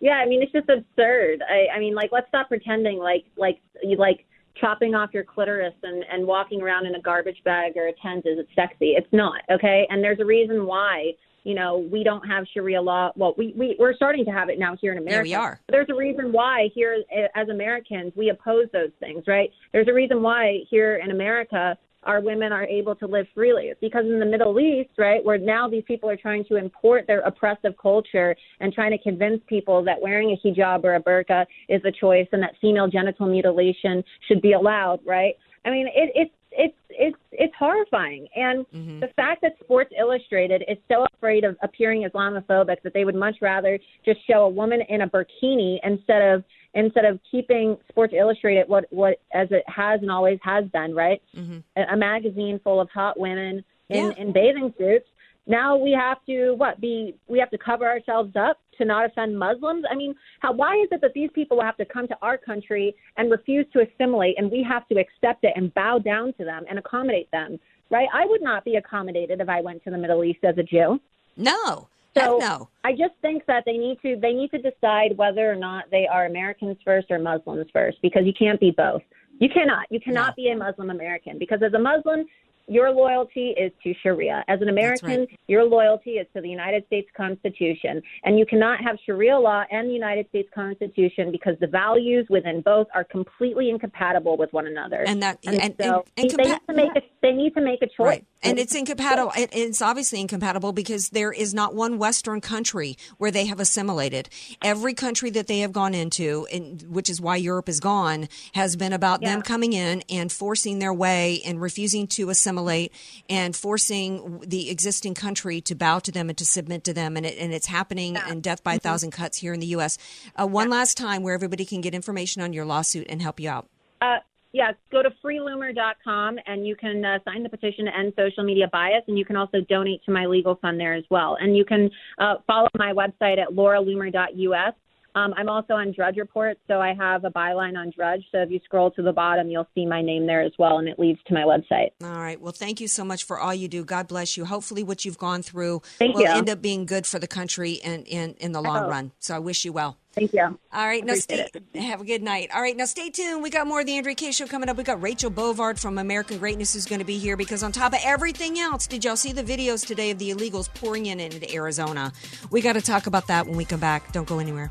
[0.00, 1.42] Yeah, I mean, it's just absurd.
[1.48, 4.26] I, I mean, like, let's stop pretending like like you like
[4.60, 8.26] chopping off your clitoris and and walking around in a garbage bag or a tent
[8.26, 8.90] is sexy.
[8.90, 9.86] It's not, okay?
[9.88, 11.12] And there's a reason why.
[11.46, 13.12] You know, we don't have Sharia law.
[13.14, 15.28] Well, we, we, we're starting to have it now here in Yeah, America.
[15.28, 15.60] we are.
[15.68, 19.48] There's a reason why here eh, as Americans we oppose those things, right?
[19.72, 23.66] There's a reason why here in America our women are able to live freely.
[23.66, 27.04] It's because in the Middle East, right, where now these people are trying to import
[27.06, 31.46] their oppressive culture and trying to convince people that wearing a hijab or a burqa
[31.68, 35.34] is a choice and that female genital mutilation should be allowed, right?
[35.64, 39.00] I mean, it, it's it's it's it's horrifying, and mm-hmm.
[39.00, 43.36] the fact that Sports Illustrated is so afraid of appearing Islamophobic that they would much
[43.40, 48.68] rather just show a woman in a bikini instead of instead of keeping Sports Illustrated
[48.68, 51.22] what what as it has and always has been, right?
[51.36, 51.58] Mm-hmm.
[51.76, 54.12] A, a magazine full of hot women in, Yeah.
[54.16, 55.06] in bathing suits.
[55.46, 59.38] Now we have to what be we have to cover ourselves up to not offend
[59.38, 59.84] Muslims.
[59.90, 62.94] I mean, how why is it that these people have to come to our country
[63.16, 66.64] and refuse to assimilate, and we have to accept it and bow down to them
[66.68, 67.58] and accommodate them?
[67.90, 68.08] Right?
[68.12, 71.00] I would not be accommodated if I went to the Middle East as a Jew.
[71.36, 71.88] No.
[72.16, 72.68] So no.
[72.82, 76.08] I just think that they need to they need to decide whether or not they
[76.10, 79.02] are Americans first or Muslims first because you can't be both.
[79.38, 79.86] You cannot.
[79.90, 82.24] You cannot be a Muslim American because as a Muslim,
[82.68, 84.44] your loyalty is to Sharia.
[84.48, 85.40] As an American, right.
[85.46, 88.02] your loyalty is to the United States Constitution.
[88.24, 92.60] And you cannot have Sharia law and the United States Constitution because the values within
[92.62, 95.04] both are completely incompatible with one another.
[95.06, 97.82] And that and, so and, and they, need to make a, they need to make
[97.82, 98.06] a choice.
[98.06, 98.24] Right.
[98.46, 99.32] And it's incompatible.
[99.36, 104.28] It, it's obviously incompatible because there is not one Western country where they have assimilated.
[104.62, 108.76] Every country that they have gone into, and which is why Europe is gone, has
[108.76, 112.92] been about them coming in and forcing their way and refusing to assimilate
[113.28, 117.16] and forcing the existing country to bow to them and to submit to them.
[117.16, 119.98] And, it, and it's happening in death by a thousand cuts here in the U.S.
[120.40, 123.50] Uh, one last time where everybody can get information on your lawsuit and help you
[123.50, 123.68] out.
[124.00, 124.18] Uh,
[124.52, 128.68] yeah, go to freeloomer.com and you can uh, sign the petition to end social media
[128.72, 131.36] bias, and you can also donate to my legal fund there as well.
[131.40, 134.74] And you can uh, follow my website at lauraloomer.us.
[135.16, 138.22] Um, I'm also on Drudge Report, so I have a byline on Drudge.
[138.30, 140.86] So if you scroll to the bottom, you'll see my name there as well, and
[140.86, 141.92] it leads to my website.
[142.04, 142.38] All right.
[142.38, 143.82] Well, thank you so much for all you do.
[143.82, 144.44] God bless you.
[144.44, 146.28] Hopefully, what you've gone through Thank will you.
[146.28, 149.12] end up being good for the country and in, in the long run.
[149.18, 149.96] So I wish you well.
[150.16, 150.58] Thank you.
[150.72, 151.44] All right, now stay.
[151.44, 152.48] Appreciate Have a good night.
[152.54, 153.42] All right, now stay tuned.
[153.42, 154.78] We got more of the Andrea Kaye Show coming up.
[154.78, 157.92] We got Rachel Bovard from American Greatness who's going to be here because on top
[157.92, 161.52] of everything else, did y'all see the videos today of the illegals pouring in into
[161.54, 162.14] Arizona?
[162.50, 164.10] We got to talk about that when we come back.
[164.12, 164.70] Don't go anywhere.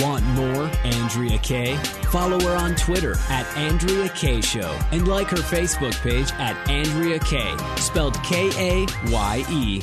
[0.00, 1.76] Want more Andrea Kaye?
[2.10, 7.18] Follow her on Twitter at Andrea Kaye Show and like her Facebook page at Andrea
[7.18, 9.82] Kaye, spelled K A Y E.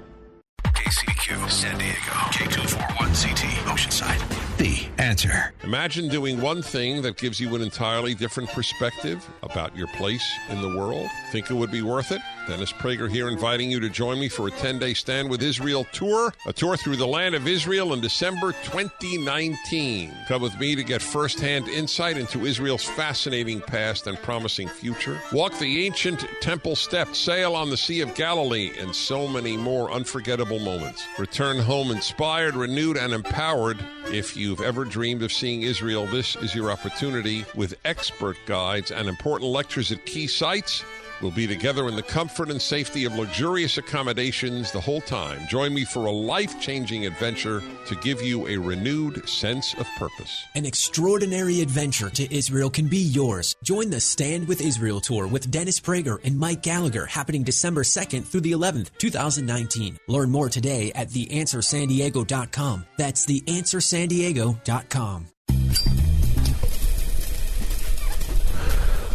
[0.91, 4.57] KCBQ, San Diego, K241CT, Oceanside.
[4.57, 5.53] The answer.
[5.63, 10.61] Imagine doing one thing that gives you an entirely different perspective about your place in
[10.61, 11.07] the world.
[11.31, 12.19] Think it would be worth it?
[12.47, 15.85] Dennis Prager here inviting you to join me for a 10 day Stand with Israel
[15.91, 20.13] tour, a tour through the land of Israel in December 2019.
[20.27, 25.21] Come with me to get firsthand insight into Israel's fascinating past and promising future.
[25.31, 29.91] Walk the ancient temple steps, sail on the Sea of Galilee, and so many more
[29.91, 31.05] unforgettable moments.
[31.19, 33.77] Return home inspired, renewed, and empowered.
[34.07, 39.07] If you've ever dreamed of seeing Israel, this is your opportunity with expert guides and
[39.07, 40.83] important lectures at key sites.
[41.21, 45.47] We'll be together in the comfort and safety of luxurious accommodations the whole time.
[45.47, 50.45] Join me for a life changing adventure to give you a renewed sense of purpose.
[50.55, 53.55] An extraordinary adventure to Israel can be yours.
[53.63, 58.25] Join the Stand with Israel tour with Dennis Prager and Mike Gallagher happening December 2nd
[58.25, 59.99] through the 11th, 2019.
[60.07, 62.85] Learn more today at theanswersandiego.com.
[62.97, 65.27] That's theanswersandiego.com.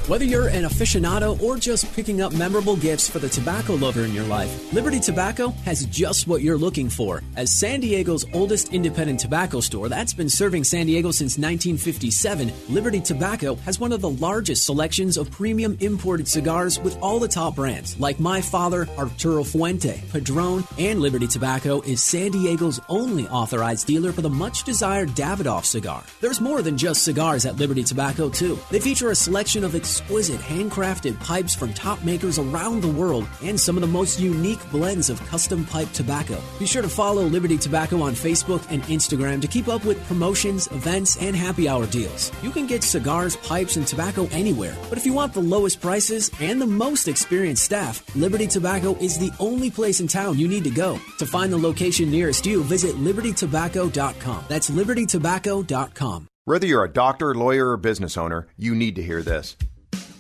[0.06, 4.14] Whether you're an aficionado or just picking up memorable gifts for the tobacco lover in
[4.14, 7.24] your life, Liberty Tobacco has just what you're looking for.
[7.34, 13.00] As San Diego's oldest independent tobacco store that's been serving San Diego since 1957, Liberty
[13.00, 17.56] Tobacco has one of the largest selections of premium imported cigars with all the top
[17.56, 23.88] brands, like My Father, Arturo Fuente, Padron, and Liberty Tobacco is San Diego's only authorized
[23.88, 26.04] dealer for the much desired Davidoff cigar.
[26.20, 28.56] There's more than just cigars at Liberty Tobacco, too.
[28.70, 33.59] They feature a selection of exquisite handcrafted pipes from top makers around the world and
[33.59, 36.38] some of the most unique blends of custom pipe tobacco.
[36.59, 40.66] Be sure to follow Liberty Tobacco on Facebook and Instagram to keep up with promotions,
[40.68, 42.30] events, and happy hour deals.
[42.42, 46.30] You can get cigars, pipes, and tobacco anywhere, but if you want the lowest prices
[46.40, 50.64] and the most experienced staff, Liberty Tobacco is the only place in town you need
[50.64, 51.01] to go.
[51.18, 54.44] To find the location nearest you, visit libertytobacco.com.
[54.49, 56.28] That's libertytobacco.com.
[56.44, 59.57] Whether you're a doctor, lawyer, or business owner, you need to hear this.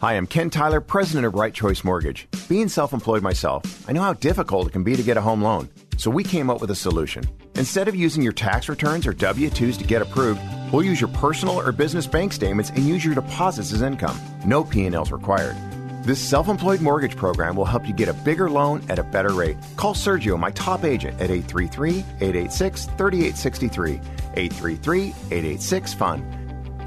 [0.02, 2.28] Hi, I'm Ken Tyler, president of Right Choice Mortgage.
[2.50, 5.40] Being self employed myself, I know how difficult it can be to get a home
[5.40, 5.70] loan.
[5.96, 7.24] So we came up with a solution.
[7.54, 11.08] Instead of using your tax returns or W 2s to get approved, we'll use your
[11.08, 14.20] personal or business bank statements and use your deposits as income.
[14.44, 15.56] No P&Ls required.
[16.04, 19.32] This self employed mortgage program will help you get a bigger loan at a better
[19.32, 19.56] rate.
[19.76, 22.86] Call Sergio, my top agent, at 833 886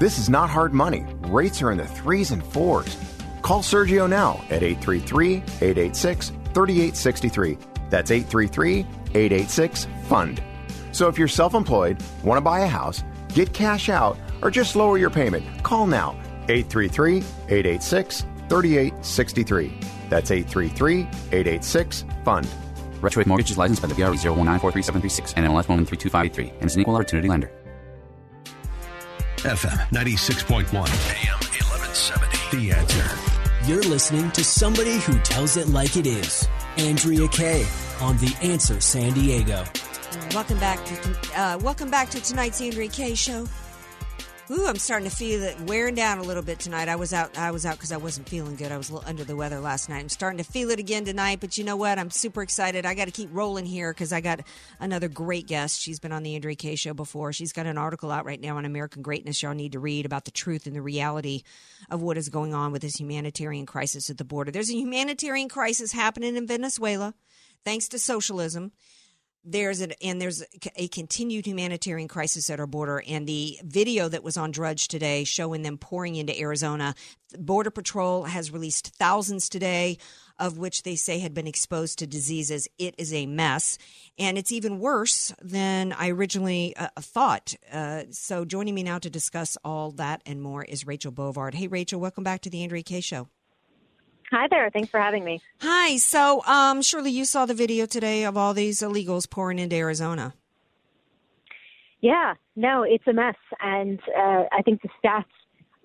[0.00, 1.04] This is not hard money.
[1.28, 2.96] Rates are in the threes and fours.
[3.42, 7.58] Call Sergio now at 833 886 3863.
[7.90, 8.80] That's 833
[9.10, 10.42] 886 FUND.
[10.92, 14.74] So if you're self employed, want to buy a house, get cash out, or just
[14.74, 16.12] lower your payment, call now
[16.48, 19.80] 833 886 3863.
[20.08, 22.48] That's 833 886 FUND.
[23.10, 26.94] Choice Mortgage is licensed by the BRE 019437336 and NMLS 1132583 and is an equal
[26.96, 27.50] opportunity lender.
[29.44, 32.56] FM 96.1, AM 1170.
[32.58, 33.70] The answer.
[33.70, 36.46] You're listening to somebody who tells it like it is.
[36.76, 37.66] Andrea Kaye
[38.02, 39.64] on The Answer San Diego.
[40.34, 43.46] Welcome back to uh, welcome back to tonight's Andrea Kaye show.
[44.52, 46.88] Ooh, I'm starting to feel it wearing down a little bit tonight.
[46.88, 47.38] I was out.
[47.38, 48.72] I was out because I wasn't feeling good.
[48.72, 50.00] I was a little under the weather last night.
[50.00, 51.38] I'm starting to feel it again tonight.
[51.38, 52.00] But you know what?
[52.00, 52.84] I'm super excited.
[52.84, 54.40] I got to keep rolling here because I got
[54.80, 55.80] another great guest.
[55.80, 57.32] She's been on the Andrea Kaye show before.
[57.32, 59.40] She's got an article out right now on American greatness.
[59.40, 61.44] Y'all need to read about the truth and the reality
[61.88, 64.50] of what is going on with this humanitarian crisis at the border.
[64.50, 67.14] There's a humanitarian crisis happening in Venezuela,
[67.64, 68.72] thanks to socialism
[69.44, 70.42] there's an and there's
[70.76, 73.02] a continued humanitarian crisis at our border.
[73.06, 76.94] And the video that was on drudge today showing them pouring into arizona
[77.38, 79.98] border patrol has released thousands today
[80.38, 82.66] of which they say had been exposed to diseases.
[82.78, 83.78] It is a mess.
[84.18, 87.54] And it's even worse than i originally uh, thought.
[87.72, 91.54] Uh, so joining me now to discuss all that and more is rachel bovard.
[91.54, 93.28] Hey rachel welcome back to the andrea kaye show
[94.30, 94.70] Hi there.
[94.70, 95.40] Thanks for having me.
[95.60, 95.96] Hi.
[95.96, 100.34] So, um, surely you saw the video today of all these illegals pouring into Arizona.
[102.00, 102.34] Yeah.
[102.56, 105.24] No, it's a mess, and uh, I think the stats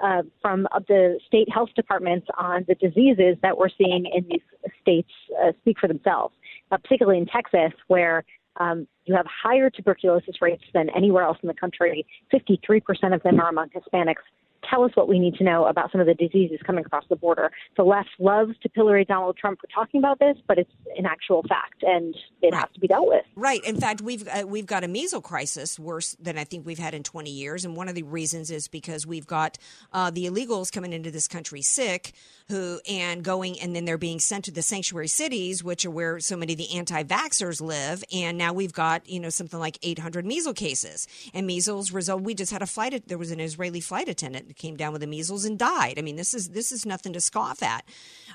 [0.04, 4.41] uh, from the state health departments on the diseases that we're seeing in these
[4.82, 5.10] states
[5.41, 6.36] uh, speak for themselves.
[6.72, 8.24] Uh, particularly in Texas, where
[8.58, 12.06] um, you have higher tuberculosis rates than anywhere else in the country.
[12.34, 14.24] 53% of them are among Hispanics
[14.70, 17.16] tell us what we need to know about some of the diseases coming across the
[17.16, 17.51] border.
[17.78, 21.43] The left loves to pillory Donald Trump for talking about this, but it's an actual
[21.43, 22.61] fact, and it right.
[22.61, 23.24] has to be dealt with.
[23.36, 23.63] Right.
[23.66, 26.93] In fact, we've uh, we've got a measles crisis worse than I think we've had
[26.93, 29.57] in 20 years, and one of the reasons is because we've got
[29.93, 32.13] uh, the illegals coming into this country sick,
[32.47, 36.20] who and going, and then they're being sent to the sanctuary cities, which are where
[36.20, 40.26] so many of the anti-vaxxers live, and now we've got you know something like 800
[40.26, 42.22] measles cases, and measles result.
[42.22, 43.07] We just had a flight.
[43.07, 45.95] There was an Israeli flight attendant came down with the measles and died.
[45.97, 47.86] I mean, this is this is nothing to scoff at.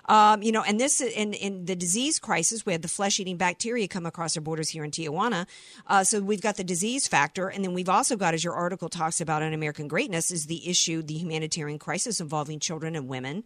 [0.07, 3.37] Um, you know, and this in in the disease crisis, we had the flesh eating
[3.37, 5.47] bacteria come across our borders here in Tijuana.
[5.87, 8.89] Uh, so we've got the disease factor, and then we've also got, as your article
[8.89, 13.45] talks about in American Greatness, is the issue, the humanitarian crisis involving children and women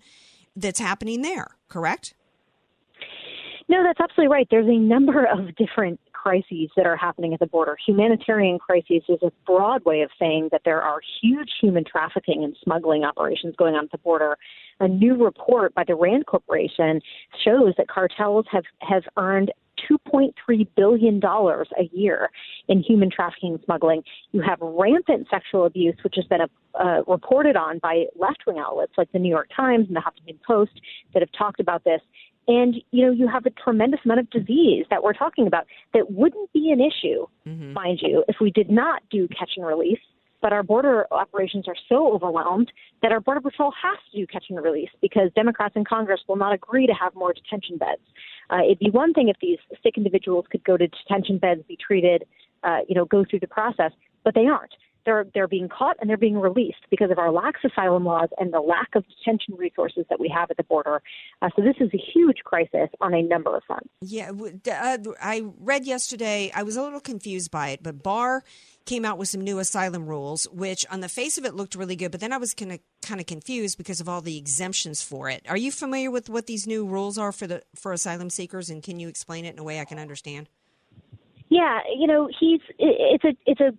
[0.57, 1.57] that's happening there.
[1.68, 2.14] Correct?
[3.68, 4.47] No, that's absolutely right.
[4.51, 7.77] There's a number of different crises that are happening at the border.
[7.87, 12.57] Humanitarian crises is a broad way of saying that there are huge human trafficking and
[12.64, 14.39] smuggling operations going on at the border.
[14.81, 17.03] A new report by the Rand Corporation
[17.45, 19.53] shows that cartels have, have earned
[19.91, 22.31] $2.3 billion a year
[22.68, 24.03] in human trafficking and smuggling.
[24.33, 26.41] You have rampant sexual abuse, which has been
[26.81, 30.39] uh, reported on by left wing outlets like the New York Times and the Huffington
[30.47, 30.81] Post
[31.12, 32.01] that have talked about this.
[32.47, 36.11] And, you know, you have a tremendous amount of disease that we're talking about that
[36.11, 37.72] wouldn't be an issue, mm-hmm.
[37.72, 40.01] mind you, if we did not do catch and release.
[40.42, 42.70] But our border operations are so overwhelmed
[43.01, 46.36] that our Border Patrol has to do catch and release because Democrats in Congress will
[46.36, 48.03] not agree to have more detention beds.
[48.51, 51.78] Uh, it'd be one thing if these sick individuals could go to detention beds, be
[51.78, 52.24] treated,
[52.62, 53.92] uh, you know, go through the process,
[54.22, 54.74] but they aren't.
[55.05, 58.53] They're they're being caught and they're being released because of our lax asylum laws and
[58.53, 61.03] the lack of detention resources that we have at the border.
[61.43, 63.89] Uh, so this is a huge crisis on a number of fronts.
[64.01, 66.51] Yeah, uh, I read yesterday.
[66.55, 68.43] I was a little confused by it, but Barr
[68.85, 71.97] came out with some new asylum rules, which on the face of it looked really
[71.97, 75.03] good, but then I was kind of kind of confused because of all the exemptions
[75.03, 75.45] for it.
[75.49, 78.83] Are you familiar with what these new rules are for the for asylum seekers, and
[78.83, 80.49] can you explain it in a way I can understand?
[81.49, 83.73] Yeah, you know, he's it's a it's a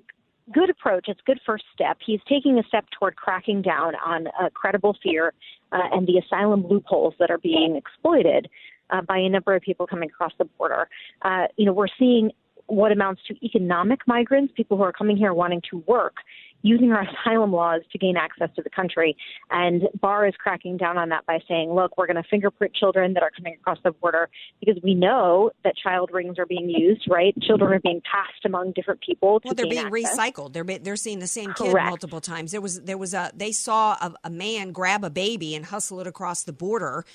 [0.54, 1.06] good approach.
[1.08, 1.98] It's a good first step.
[2.06, 5.34] He's taking a step toward cracking down on uh, credible fear
[5.72, 8.50] uh, and the asylum loopholes that are being exploited
[8.90, 10.88] uh, by a number of people coming across the border.
[11.24, 12.32] Uh, you know, we're seeing
[12.68, 16.18] what amounts to economic migrants, people who are coming here wanting to work,
[16.62, 19.16] using our asylum laws to gain access to the country.
[19.52, 23.14] And Barr is cracking down on that by saying, look, we're going to fingerprint children
[23.14, 27.06] that are coming across the border because we know that child rings are being used,
[27.10, 27.40] right?
[27.42, 29.40] Children are being passed among different people.
[29.44, 30.18] well, they're being access.
[30.18, 30.54] recycled.
[30.54, 31.88] They're they're seeing the same kid Correct.
[31.88, 32.52] multiple times.
[32.52, 36.00] There was there was a they saw a, a man grab a baby and hustle
[36.00, 37.06] it across the border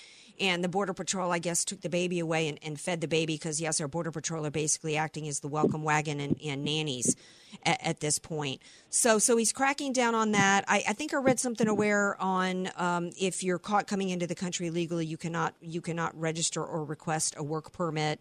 [0.41, 3.35] and the border patrol i guess took the baby away and, and fed the baby
[3.35, 7.15] because yes our border patrol are basically acting as the welcome wagon and, and nannies
[7.65, 11.19] at, at, this point so so he's cracking down on that i, I think i
[11.19, 15.55] read something aware on um, if you're caught coming into the country legally you cannot
[15.61, 18.21] you cannot register or request a work permit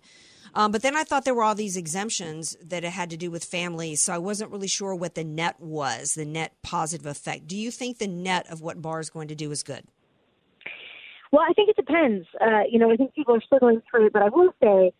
[0.53, 3.29] um, but then I thought there were all these exemptions that it had to do
[3.29, 7.47] with families, so I wasn't really sure what the net was, the net positive effect.
[7.47, 9.83] Do you think the net of what Barr is going to do is good?
[11.31, 12.27] Well, I think it depends.
[12.41, 14.91] Uh, you know, I think people are struggling through it, but I will say,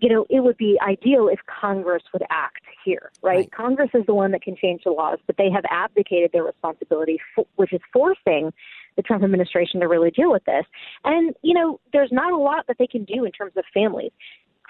[0.00, 3.36] you know, it would be ideal if Congress would act here, right?
[3.36, 3.52] right?
[3.52, 7.18] Congress is the one that can change the laws, but they have abdicated their responsibility,
[7.34, 8.52] for, which is forcing
[8.96, 10.64] the Trump administration to really deal with this.
[11.04, 14.12] And, you know, there's not a lot that they can do in terms of families.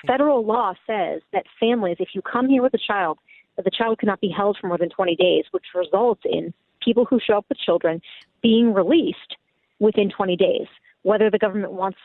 [0.07, 3.19] Federal law says that families, if you come here with a child,
[3.57, 7.05] that the child cannot be held for more than 20 days, which results in people
[7.05, 8.03] who show up with children
[8.43, 9.37] being released
[9.81, 10.67] within 20 days,
[11.03, 11.99] whether the government wants,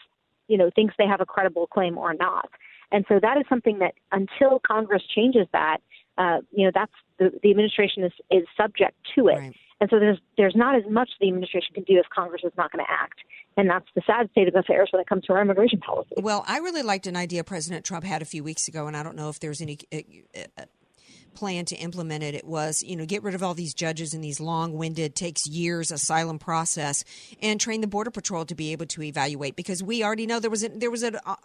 [0.48, 2.50] you know, thinks they have a credible claim or not.
[2.92, 5.78] And so that is something that until Congress changes that,
[6.18, 9.38] uh, you know, that's the, the administration is, is subject to it.
[9.38, 9.56] Right.
[9.82, 12.72] And so there's there's not as much the administration can do if Congress is not
[12.72, 13.20] going to act.
[13.56, 16.16] And that's the sad state of affairs when it comes to our immigration policy.
[16.18, 19.04] Well, I really liked an idea President Trump had a few weeks ago, and I
[19.04, 19.98] don't know if there's any uh,
[20.58, 20.64] uh,
[21.34, 22.36] plan to implement it.
[22.36, 25.92] It was, you know, get rid of all these judges and these long-winded, takes years
[25.92, 27.04] asylum process,
[27.42, 29.56] and train the border patrol to be able to evaluate.
[29.56, 31.36] Because we already know there was a, there was a uh,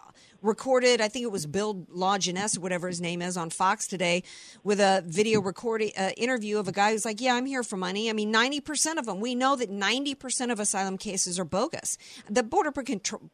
[0.41, 4.23] recorded, I think it was Bill Lajeunesse or whatever his name is on Fox today,
[4.63, 7.77] with a video recording uh, interview of a guy who's like, "Yeah, I'm here for
[7.77, 9.19] money." I mean, ninety percent of them.
[9.19, 11.97] We know that ninety percent of asylum cases are bogus.
[12.29, 13.29] The border patrol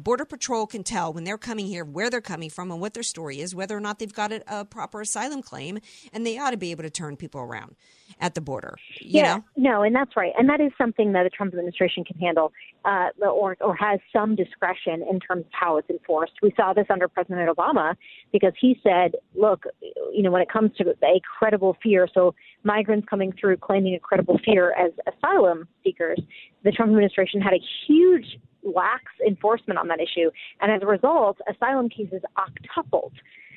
[0.00, 3.02] Border Patrol can tell when they're coming here where they're coming from and what their
[3.02, 5.78] story is, whether or not they've got a, a proper asylum claim,
[6.12, 7.76] and they ought to be able to turn people around
[8.20, 8.76] at the border.
[9.00, 9.44] yeah, know?
[9.56, 12.52] no, and that's right, and that is something that the Trump administration can handle,
[12.84, 16.32] uh, or or has some discretion in terms of how it's enforced.
[16.42, 17.94] We saw this under President Obama
[18.32, 19.64] because he said, "Look,
[20.12, 22.34] you know, when it comes to a credible fear, so
[22.64, 26.20] migrants coming through claiming a credible fear as asylum seekers,
[26.64, 30.30] the Trump administration had a huge lax enforcement on that issue.
[30.60, 33.12] And as a result, asylum cases octupled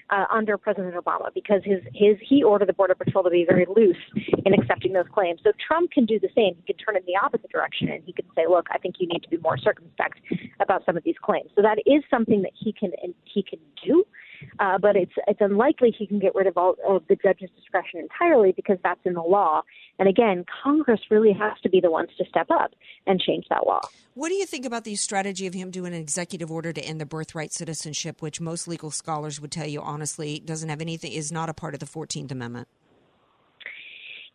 [0.09, 3.65] uh, under President Obama because his, his he ordered the Border Patrol to be very
[3.73, 3.97] loose
[4.45, 5.39] in accepting those claims.
[5.43, 6.55] So Trump can do the same.
[6.55, 9.07] He can turn in the opposite direction and he can say, "Look, I think you
[9.07, 10.19] need to be more circumspect
[10.59, 12.91] about some of these claims." So that is something that he can
[13.23, 14.05] he can do.
[14.59, 17.99] Uh, but it's it's unlikely he can get rid of all of the judge's discretion
[17.99, 19.61] entirely because that's in the law.
[19.99, 22.71] And again, Congress really has to be the ones to step up
[23.05, 23.81] and change that law.
[24.15, 27.01] What do you think about the strategy of him doing an executive order to end
[27.01, 31.31] the birthright citizenship, which most legal scholars would tell you honestly doesn't have anything is
[31.31, 32.67] not a part of the Fourteenth Amendment?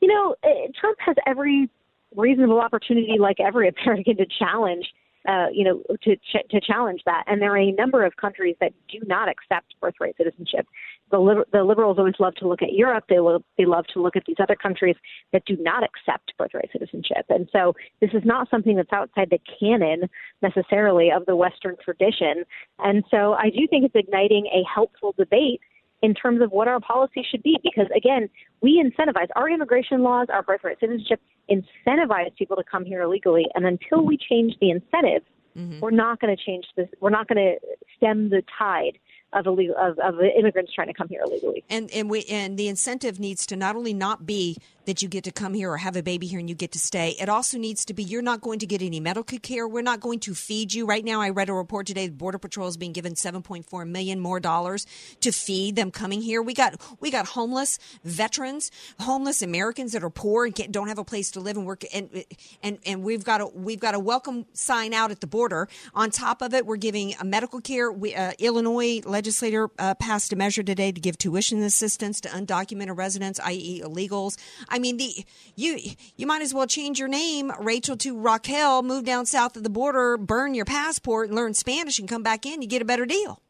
[0.01, 1.69] You know, eh, Trump has every
[2.17, 4.87] reasonable opportunity, like every American, to challenge
[5.27, 7.25] uh, you know, to ch- to challenge that.
[7.27, 10.67] And there are a number of countries that do not accept birthright citizenship.
[11.11, 13.05] The, liber- the liberals always love to look at Europe.
[13.09, 14.97] They lo- they love to look at these other countries
[15.33, 17.25] that do not accept birthright citizenship.
[17.29, 20.09] And so this is not something that's outside the canon
[20.43, 22.45] necessarily of the Western tradition.
[22.79, 25.61] And so I do think it's igniting a helpful debate
[26.03, 27.59] in terms of what our policy should be.
[27.63, 28.29] Because again,
[28.63, 31.21] we incentivize our immigration laws, our birthright citizenship
[31.51, 33.47] incentivize people to come here illegally.
[33.55, 35.23] And until we change the incentive,
[35.57, 35.81] mm-hmm.
[35.81, 36.89] we're not going to change this.
[37.01, 38.99] We're not going to stem the tide
[39.33, 41.65] of illegal of, of immigrants trying to come here illegally.
[41.69, 44.57] And and we and the incentive needs to not only not be
[44.89, 46.79] that you get to come here or have a baby here and you get to
[46.79, 47.15] stay.
[47.21, 49.69] It also needs to be you're not going to get any medical care.
[49.69, 50.87] We're not going to feed you.
[50.87, 52.07] Right now, I read a report today.
[52.07, 54.87] The Border Patrol is being given 7.4 million more dollars
[55.21, 56.41] to feed them coming here.
[56.41, 60.99] We got we got homeless veterans, homeless Americans that are poor and get, don't have
[60.99, 61.85] a place to live and work.
[61.93, 62.25] And
[62.63, 65.69] and and we've got a we've got a welcome sign out at the border.
[65.95, 67.93] On top of it, we're giving a medical care.
[67.93, 72.97] We, uh, Illinois legislator uh, passed a measure today to give tuition assistance to undocumented
[72.97, 74.39] residents, i.e., illegals.
[74.69, 75.25] I mean, the
[75.57, 75.77] you
[76.17, 78.85] you might as well change your name, Rachel, to Raquel.
[78.85, 82.47] Move down south of the border, burn your passport, and learn Spanish, and come back
[82.47, 82.63] in.
[82.63, 83.43] You get a better deal.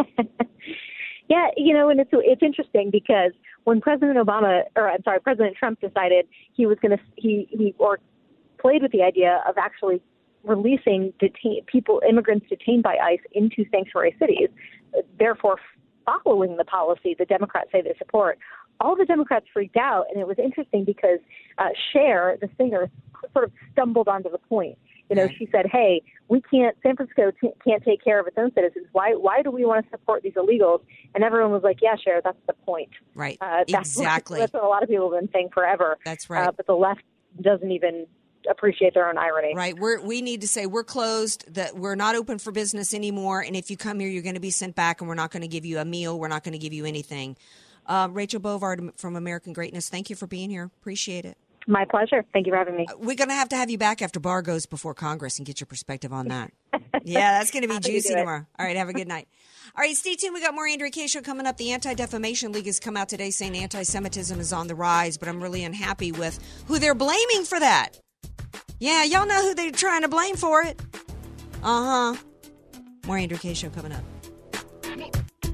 [1.28, 3.30] yeah, you know, and it's it's interesting because
[3.62, 7.72] when President Obama, or I'm sorry, President Trump decided he was going to he he
[7.78, 8.00] or
[8.58, 10.02] played with the idea of actually
[10.46, 14.48] releasing detain, people, immigrants detained by ICE into sanctuary cities,
[15.18, 15.58] therefore
[16.06, 18.38] following the policy the Democrats say they support.
[18.78, 21.18] All the Democrats freaked out, and it was interesting because
[21.58, 22.90] uh, Cher, the singer,
[23.32, 24.78] sort of stumbled onto the point.
[25.08, 26.76] You know, she said, "Hey, we can't.
[26.82, 28.86] San Francisco t- can't take care of its own citizens.
[28.92, 29.12] Why?
[29.12, 30.80] Why do we want to support these illegals?"
[31.14, 33.38] And everyone was like, "Yeah, Cher, that's the point." Right.
[33.40, 34.40] Uh, that's exactly.
[34.40, 35.96] What, that's what a lot of people have been saying forever.
[36.04, 36.48] That's right.
[36.48, 37.02] Uh, but the left
[37.40, 38.06] doesn't even
[38.50, 39.54] appreciate their own irony.
[39.54, 39.78] Right.
[39.78, 43.40] We're, we need to say we're closed, that we're not open for business anymore.
[43.40, 45.42] And if you come here, you're going to be sent back and we're not going
[45.42, 46.18] to give you a meal.
[46.18, 47.36] We're not going to give you anything.
[47.86, 50.64] Uh, Rachel Bovard from American Greatness, thank you for being here.
[50.80, 51.36] Appreciate it.
[51.68, 52.24] My pleasure.
[52.32, 52.86] Thank you for having me.
[52.88, 55.46] Uh, we're going to have to have you back after Barr goes before Congress and
[55.46, 56.52] get your perspective on that.
[57.02, 58.46] yeah, that's going to be juicy to tomorrow.
[58.58, 59.26] All right, have a good night.
[59.76, 60.34] All right, stay tuned.
[60.34, 61.56] We got more Andrea Kaye show coming up.
[61.56, 65.18] The Anti Defamation League has come out today saying anti Semitism is on the rise,
[65.18, 66.38] but I'm really unhappy with
[66.68, 68.00] who they're blaming for that.
[68.78, 70.80] Yeah, y'all know who they're trying to blame for it.
[71.62, 72.22] Uh huh.
[73.06, 74.02] More Andrea Kaye show coming up.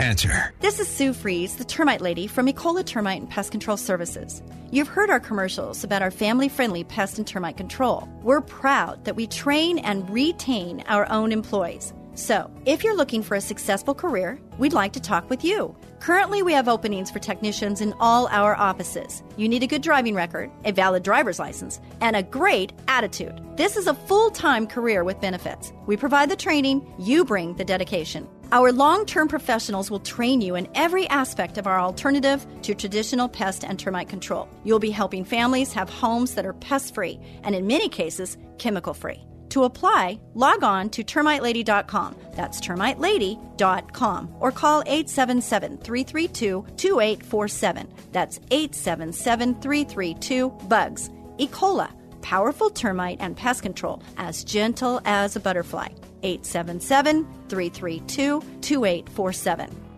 [0.00, 0.54] Answer.
[0.60, 4.42] This is Sue Fries, the termite lady from Ecola Termite and Pest Control Services.
[4.70, 8.08] You've heard our commercials about our family friendly pest and termite control.
[8.22, 11.92] We're proud that we train and retain our own employees.
[12.14, 15.76] So, if you're looking for a successful career, we'd like to talk with you.
[16.00, 19.22] Currently, we have openings for technicians in all our offices.
[19.36, 23.38] You need a good driving record, a valid driver's license, and a great attitude.
[23.56, 25.74] This is a full time career with benefits.
[25.84, 28.26] We provide the training, you bring the dedication.
[28.52, 33.28] Our long term professionals will train you in every aspect of our alternative to traditional
[33.28, 34.48] pest and termite control.
[34.64, 38.92] You'll be helping families have homes that are pest free and, in many cases, chemical
[38.92, 39.22] free.
[39.50, 42.16] To apply, log on to termitelady.com.
[42.34, 47.88] That's termitelady.com or call 877 332 2847.
[48.10, 51.10] That's 877 332 BUGS.
[51.38, 51.46] E.
[51.46, 51.88] coli,
[52.20, 55.88] powerful termite and pest control, as gentle as a butterfly.
[56.22, 59.90] 877 332 2847.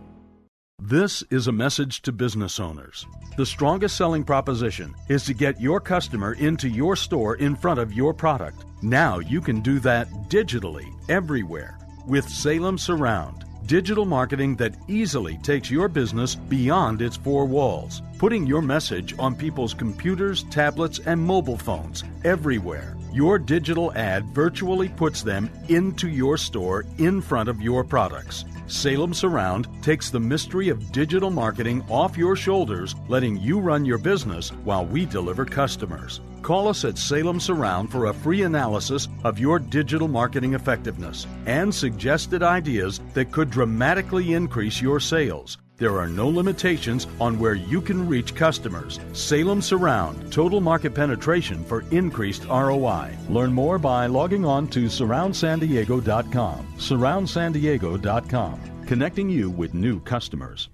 [0.85, 3.07] This is a message to business owners.
[3.37, 7.93] The strongest selling proposition is to get your customer into your store in front of
[7.93, 8.65] your product.
[8.83, 13.45] Now you can do that digitally everywhere with Salem Surround.
[13.67, 19.37] Digital marketing that easily takes your business beyond its four walls, putting your message on
[19.37, 22.97] people's computers, tablets, and mobile phones everywhere.
[23.13, 28.47] Your digital ad virtually puts them into your store in front of your products.
[28.69, 33.99] Salem Surround takes the mystery of digital marketing off your shoulders, letting you run your
[33.99, 36.23] business while we deliver customers.
[36.41, 41.75] Call us at Salem Surround for a free analysis of your digital marketing effectiveness and
[41.75, 45.59] suggested ideas that could dramatically increase your sales.
[45.83, 49.01] There are no limitations on where you can reach customers.
[49.15, 53.19] Salem Surround, total market penetration for increased ROI.
[53.29, 56.75] Learn more by logging on to surroundsandiego.com.
[56.77, 60.69] Surroundsandiego.com, connecting you with new customers.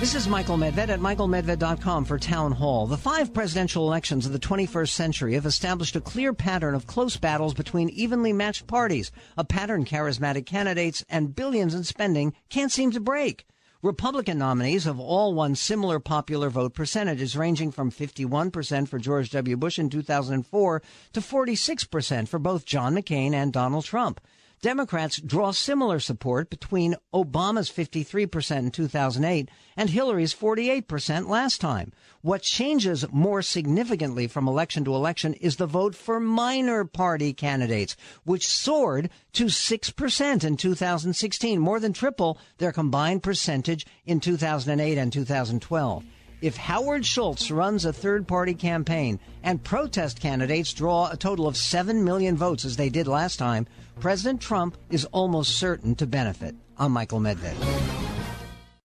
[0.00, 2.86] This is Michael Medved at michaelmedved.com for Town Hall.
[2.86, 7.16] The five presidential elections of the 21st century have established a clear pattern of close
[7.16, 12.90] battles between evenly matched parties, a pattern charismatic candidates and billions in spending can't seem
[12.90, 13.46] to break.
[13.82, 19.56] Republican nominees have all won similar popular vote percentages, ranging from 51% for George W.
[19.56, 24.20] Bush in 2004 to 46% for both John McCain and Donald Trump.
[24.62, 31.92] Democrats draw similar support between Obama's 53% in 2008 and Hillary's 48% last time.
[32.20, 37.96] What changes more significantly from election to election is the vote for minor party candidates,
[38.22, 45.12] which soared to 6% in 2016, more than triple their combined percentage in 2008 and
[45.12, 46.04] 2012.
[46.42, 51.56] If Howard Schultz runs a third party campaign and protest candidates draw a total of
[51.56, 53.68] 7 million votes as they did last time,
[54.00, 56.56] President Trump is almost certain to benefit.
[56.76, 57.54] I'm Michael Medved.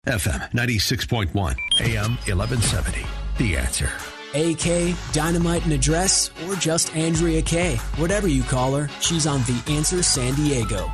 [0.07, 1.35] FM 96.1,
[1.81, 3.05] AM 1170.
[3.39, 3.91] The answer.
[4.33, 7.79] AK, Dynamite and Address, or just Andrea Kaye.
[7.97, 10.89] Whatever you call her, she's on The Answer San Diego.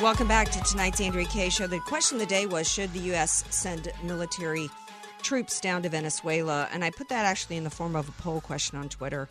[0.00, 1.66] Welcome back to tonight's Andrea Kaye show.
[1.66, 3.44] The question of the day was Should the U.S.
[3.50, 4.70] send military
[5.24, 6.68] troops down to Venezuela?
[6.72, 9.28] And I put that actually in the form of a poll question on Twitter.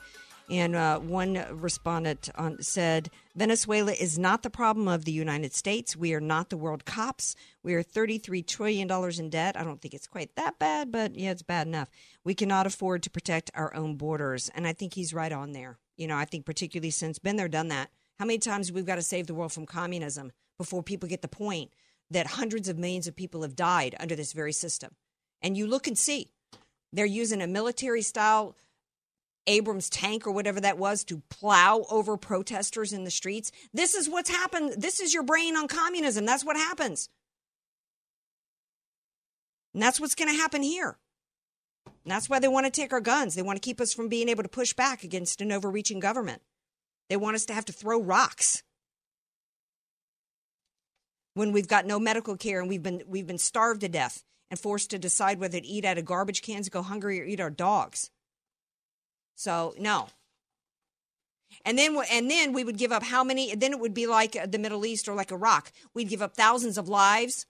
[0.50, 5.96] And uh, one respondent on, said, Venezuela is not the problem of the United States.
[5.96, 7.36] We are not the world cops.
[7.64, 9.58] We are $33 trillion in debt.
[9.58, 11.90] I don't think it's quite that bad, but yeah, it's bad enough.
[12.26, 14.52] We cannot afford to protect our own borders.
[14.54, 15.78] And I think he's right on there.
[15.96, 17.90] You know, I think particularly since been there, done that.
[18.20, 21.28] How many times we've got to save the world from communism before people get the
[21.28, 21.72] point
[22.12, 24.92] that hundreds of millions of people have died under this very system?
[25.44, 26.30] And you look and see,
[26.94, 28.56] they're using a military style
[29.46, 33.52] Abrams tank or whatever that was to plow over protesters in the streets.
[33.74, 34.76] This is what's happened.
[34.78, 36.26] This is your brain on communism.
[36.26, 37.10] That's what happens.
[39.74, 40.98] And that's what's going to happen here.
[41.86, 43.36] And that's why they want to take our guns.
[43.36, 46.42] They want to keep us from being able to push back against an overreaching government.
[47.10, 48.64] They want us to have to throw rocks
[51.34, 54.24] when we've got no medical care and we've been we've been starved to death
[54.54, 57.40] and forced to decide whether to eat out of garbage cans, go hungry, or eat
[57.40, 58.12] our dogs.
[59.34, 60.10] So no.
[61.66, 63.56] And then and then we would give up how many?
[63.56, 65.72] Then it would be like uh, the Middle East or like Iraq.
[65.96, 67.48] We'd give up thousands of lives,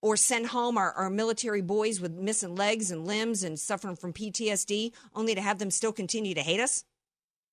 [0.00, 4.14] or send home our, our military boys with missing legs and limbs and suffering from
[4.14, 6.86] PTSD, only to have them still continue to hate us,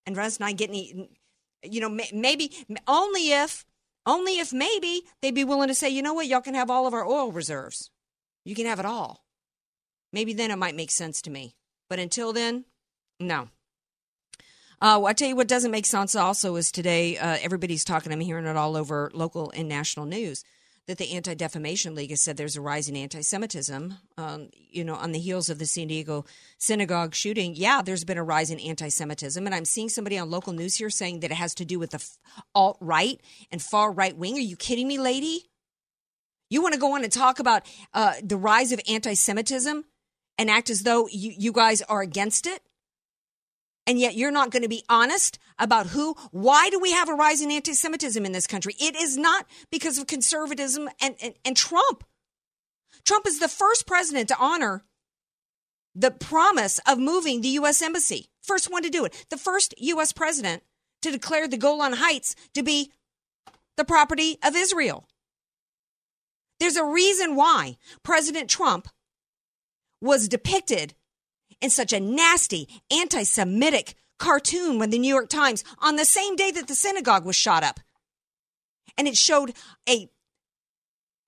[0.06, 1.10] and us not getting, any,
[1.64, 2.54] you know, maybe
[2.88, 3.66] only if
[4.06, 6.88] only if maybe they'd be willing to say, you know what, y'all can have all
[6.88, 7.92] of our oil reserves.
[8.50, 9.24] You can have it all.
[10.12, 11.54] Maybe then it might make sense to me.
[11.88, 12.66] But until then,
[13.20, 13.50] no.
[14.82, 18.12] Uh, I tell you what doesn't make sense also is today uh, everybody's talking.
[18.12, 20.44] I'm hearing it all over local and national news
[20.88, 23.94] that the Anti Defamation League has said there's a rise in anti Semitism.
[24.18, 26.26] Um, you know, on the heels of the San Diego
[26.58, 29.46] synagogue shooting, yeah, there's been a rise in anti Semitism.
[29.46, 31.92] And I'm seeing somebody on local news here saying that it has to do with
[31.92, 32.04] the
[32.56, 33.22] alt right
[33.52, 34.38] and far right wing.
[34.38, 35.50] Are you kidding me, lady?
[36.50, 39.86] You want to go on and talk about uh, the rise of anti Semitism
[40.38, 42.62] and act as though you, you guys are against it?
[43.90, 47.14] and yet you're not going to be honest about who, why do we have a
[47.16, 48.76] rise in anti Semitism in this country?
[48.80, 52.04] It is not because of conservatism and, and, and Trump.
[53.04, 54.86] Trump is the first president to honor
[55.96, 57.82] the promise of moving the U.S.
[57.82, 58.30] Embassy.
[58.44, 59.26] First one to do it.
[59.32, 60.14] The first U.S.
[60.14, 60.62] president
[61.02, 62.92] to declare the Golan Heights to be
[63.76, 65.08] the property of Israel.
[66.60, 68.88] There's a reason why President Trump
[70.02, 70.94] was depicted
[71.62, 76.36] in such a nasty, anti Semitic cartoon when the New York Times, on the same
[76.36, 77.80] day that the synagogue was shot up.
[78.98, 79.54] And it showed
[79.88, 80.10] a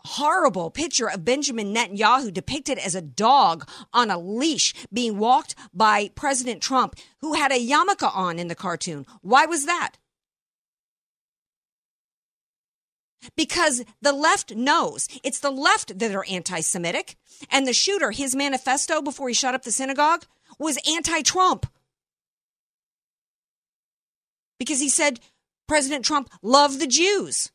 [0.04, 6.10] horrible picture of Benjamin Netanyahu depicted as a dog on a leash being walked by
[6.16, 9.06] President Trump, who had a yarmulke on in the cartoon.
[9.22, 9.94] Why was that?
[13.36, 17.16] Because the left knows it's the left that are anti Semitic.
[17.50, 20.26] And the shooter, his manifesto before he shot up the synagogue
[20.60, 21.66] was anti Trump.
[24.60, 25.20] Because he said
[25.68, 27.52] President Trump loved the Jews.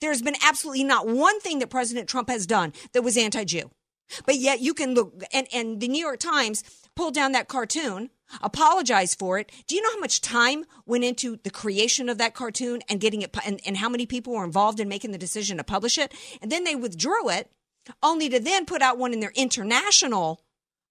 [0.00, 3.70] There's been absolutely not one thing that President Trump has done that was anti Jew.
[4.26, 6.62] But yet you can look, and, and the New York Times
[6.94, 8.10] pulled down that cartoon,
[8.42, 9.50] apologized for it.
[9.66, 13.22] Do you know how much time went into the creation of that cartoon and getting
[13.22, 16.12] it, and, and how many people were involved in making the decision to publish it?
[16.40, 17.50] And then they withdrew it,
[18.02, 20.40] only to then put out one in their international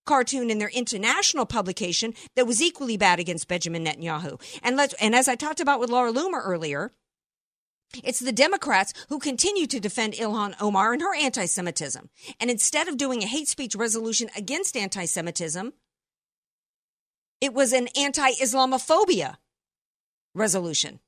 [0.05, 4.41] cartoon in their international publication that was equally bad against Benjamin Netanyahu.
[4.61, 6.91] And let's, and as I talked about with Laura Loomer earlier,
[8.03, 12.09] it's the Democrats who continue to defend Ilhan Omar and her anti Semitism.
[12.39, 15.73] And instead of doing a hate speech resolution against anti Semitism,
[17.41, 19.35] it was an anti Islamophobia
[20.33, 20.99] resolution.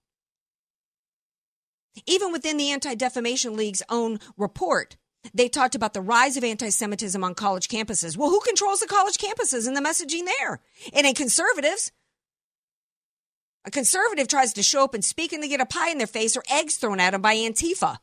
[2.06, 4.98] Even within the Anti Defamation League's own report,
[5.34, 8.18] they talked about the rise of anti Semitism on college campuses.
[8.18, 10.60] Well, who controls the college campuses and the messaging there?
[10.94, 11.92] It ain't conservatives.
[13.66, 16.05] A conservative tries to show up and speak and they get a pie in their
[16.05, 17.97] face or eggs thrown at them by Antifa.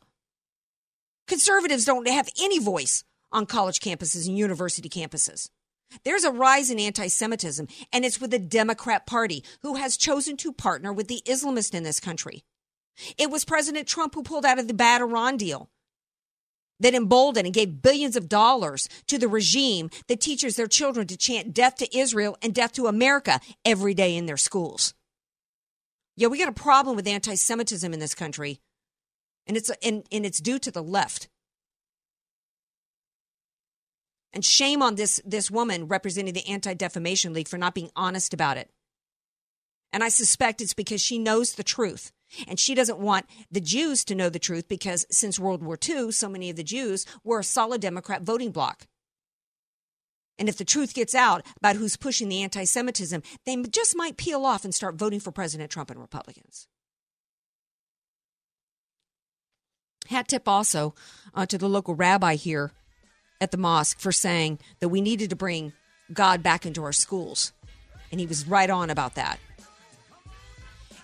[1.29, 5.49] Conservatives don't have any voice on college campuses and university campuses.
[6.05, 10.37] There's a rise in anti Semitism, and it's with the Democrat Party, who has chosen
[10.39, 12.43] to partner with the Islamists in this country.
[13.17, 15.71] It was President Trump who pulled out of the bad Iran deal
[16.81, 21.17] that emboldened and gave billions of dollars to the regime that teaches their children to
[21.17, 24.95] chant death to Israel and death to America every day in their schools.
[26.17, 28.61] Yeah, we got a problem with anti Semitism in this country,
[29.47, 31.29] and it's, and, and it's due to the left.
[34.33, 38.33] And shame on this, this woman representing the Anti Defamation League for not being honest
[38.33, 38.71] about it.
[39.93, 42.13] And I suspect it's because she knows the truth.
[42.49, 46.13] And she doesn't want the Jews to know the truth because since World War II,
[46.13, 48.87] so many of the Jews were a solid Democrat voting bloc.
[50.39, 54.17] And if the truth gets out about who's pushing the anti Semitism, they just might
[54.17, 56.67] peel off and start voting for President Trump and Republicans.
[60.09, 60.95] Hat tip also
[61.35, 62.73] uh, to the local rabbi here
[63.41, 65.73] at the mosque for saying that we needed to bring
[66.13, 67.53] God back into our schools.
[68.11, 69.39] And he was right on about that.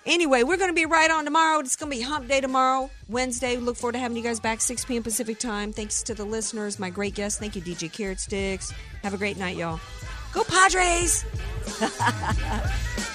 [0.09, 1.59] Anyway, we're going to be right on tomorrow.
[1.59, 3.59] It's going to be hump day tomorrow, Wednesday.
[3.59, 5.03] Look forward to having you guys back 6 p.m.
[5.03, 5.71] Pacific time.
[5.71, 7.39] Thanks to the listeners, my great guests.
[7.39, 8.73] Thank you, DJ Carrot Sticks.
[9.03, 9.79] Have a great night, y'all.
[10.33, 11.27] Go Padres!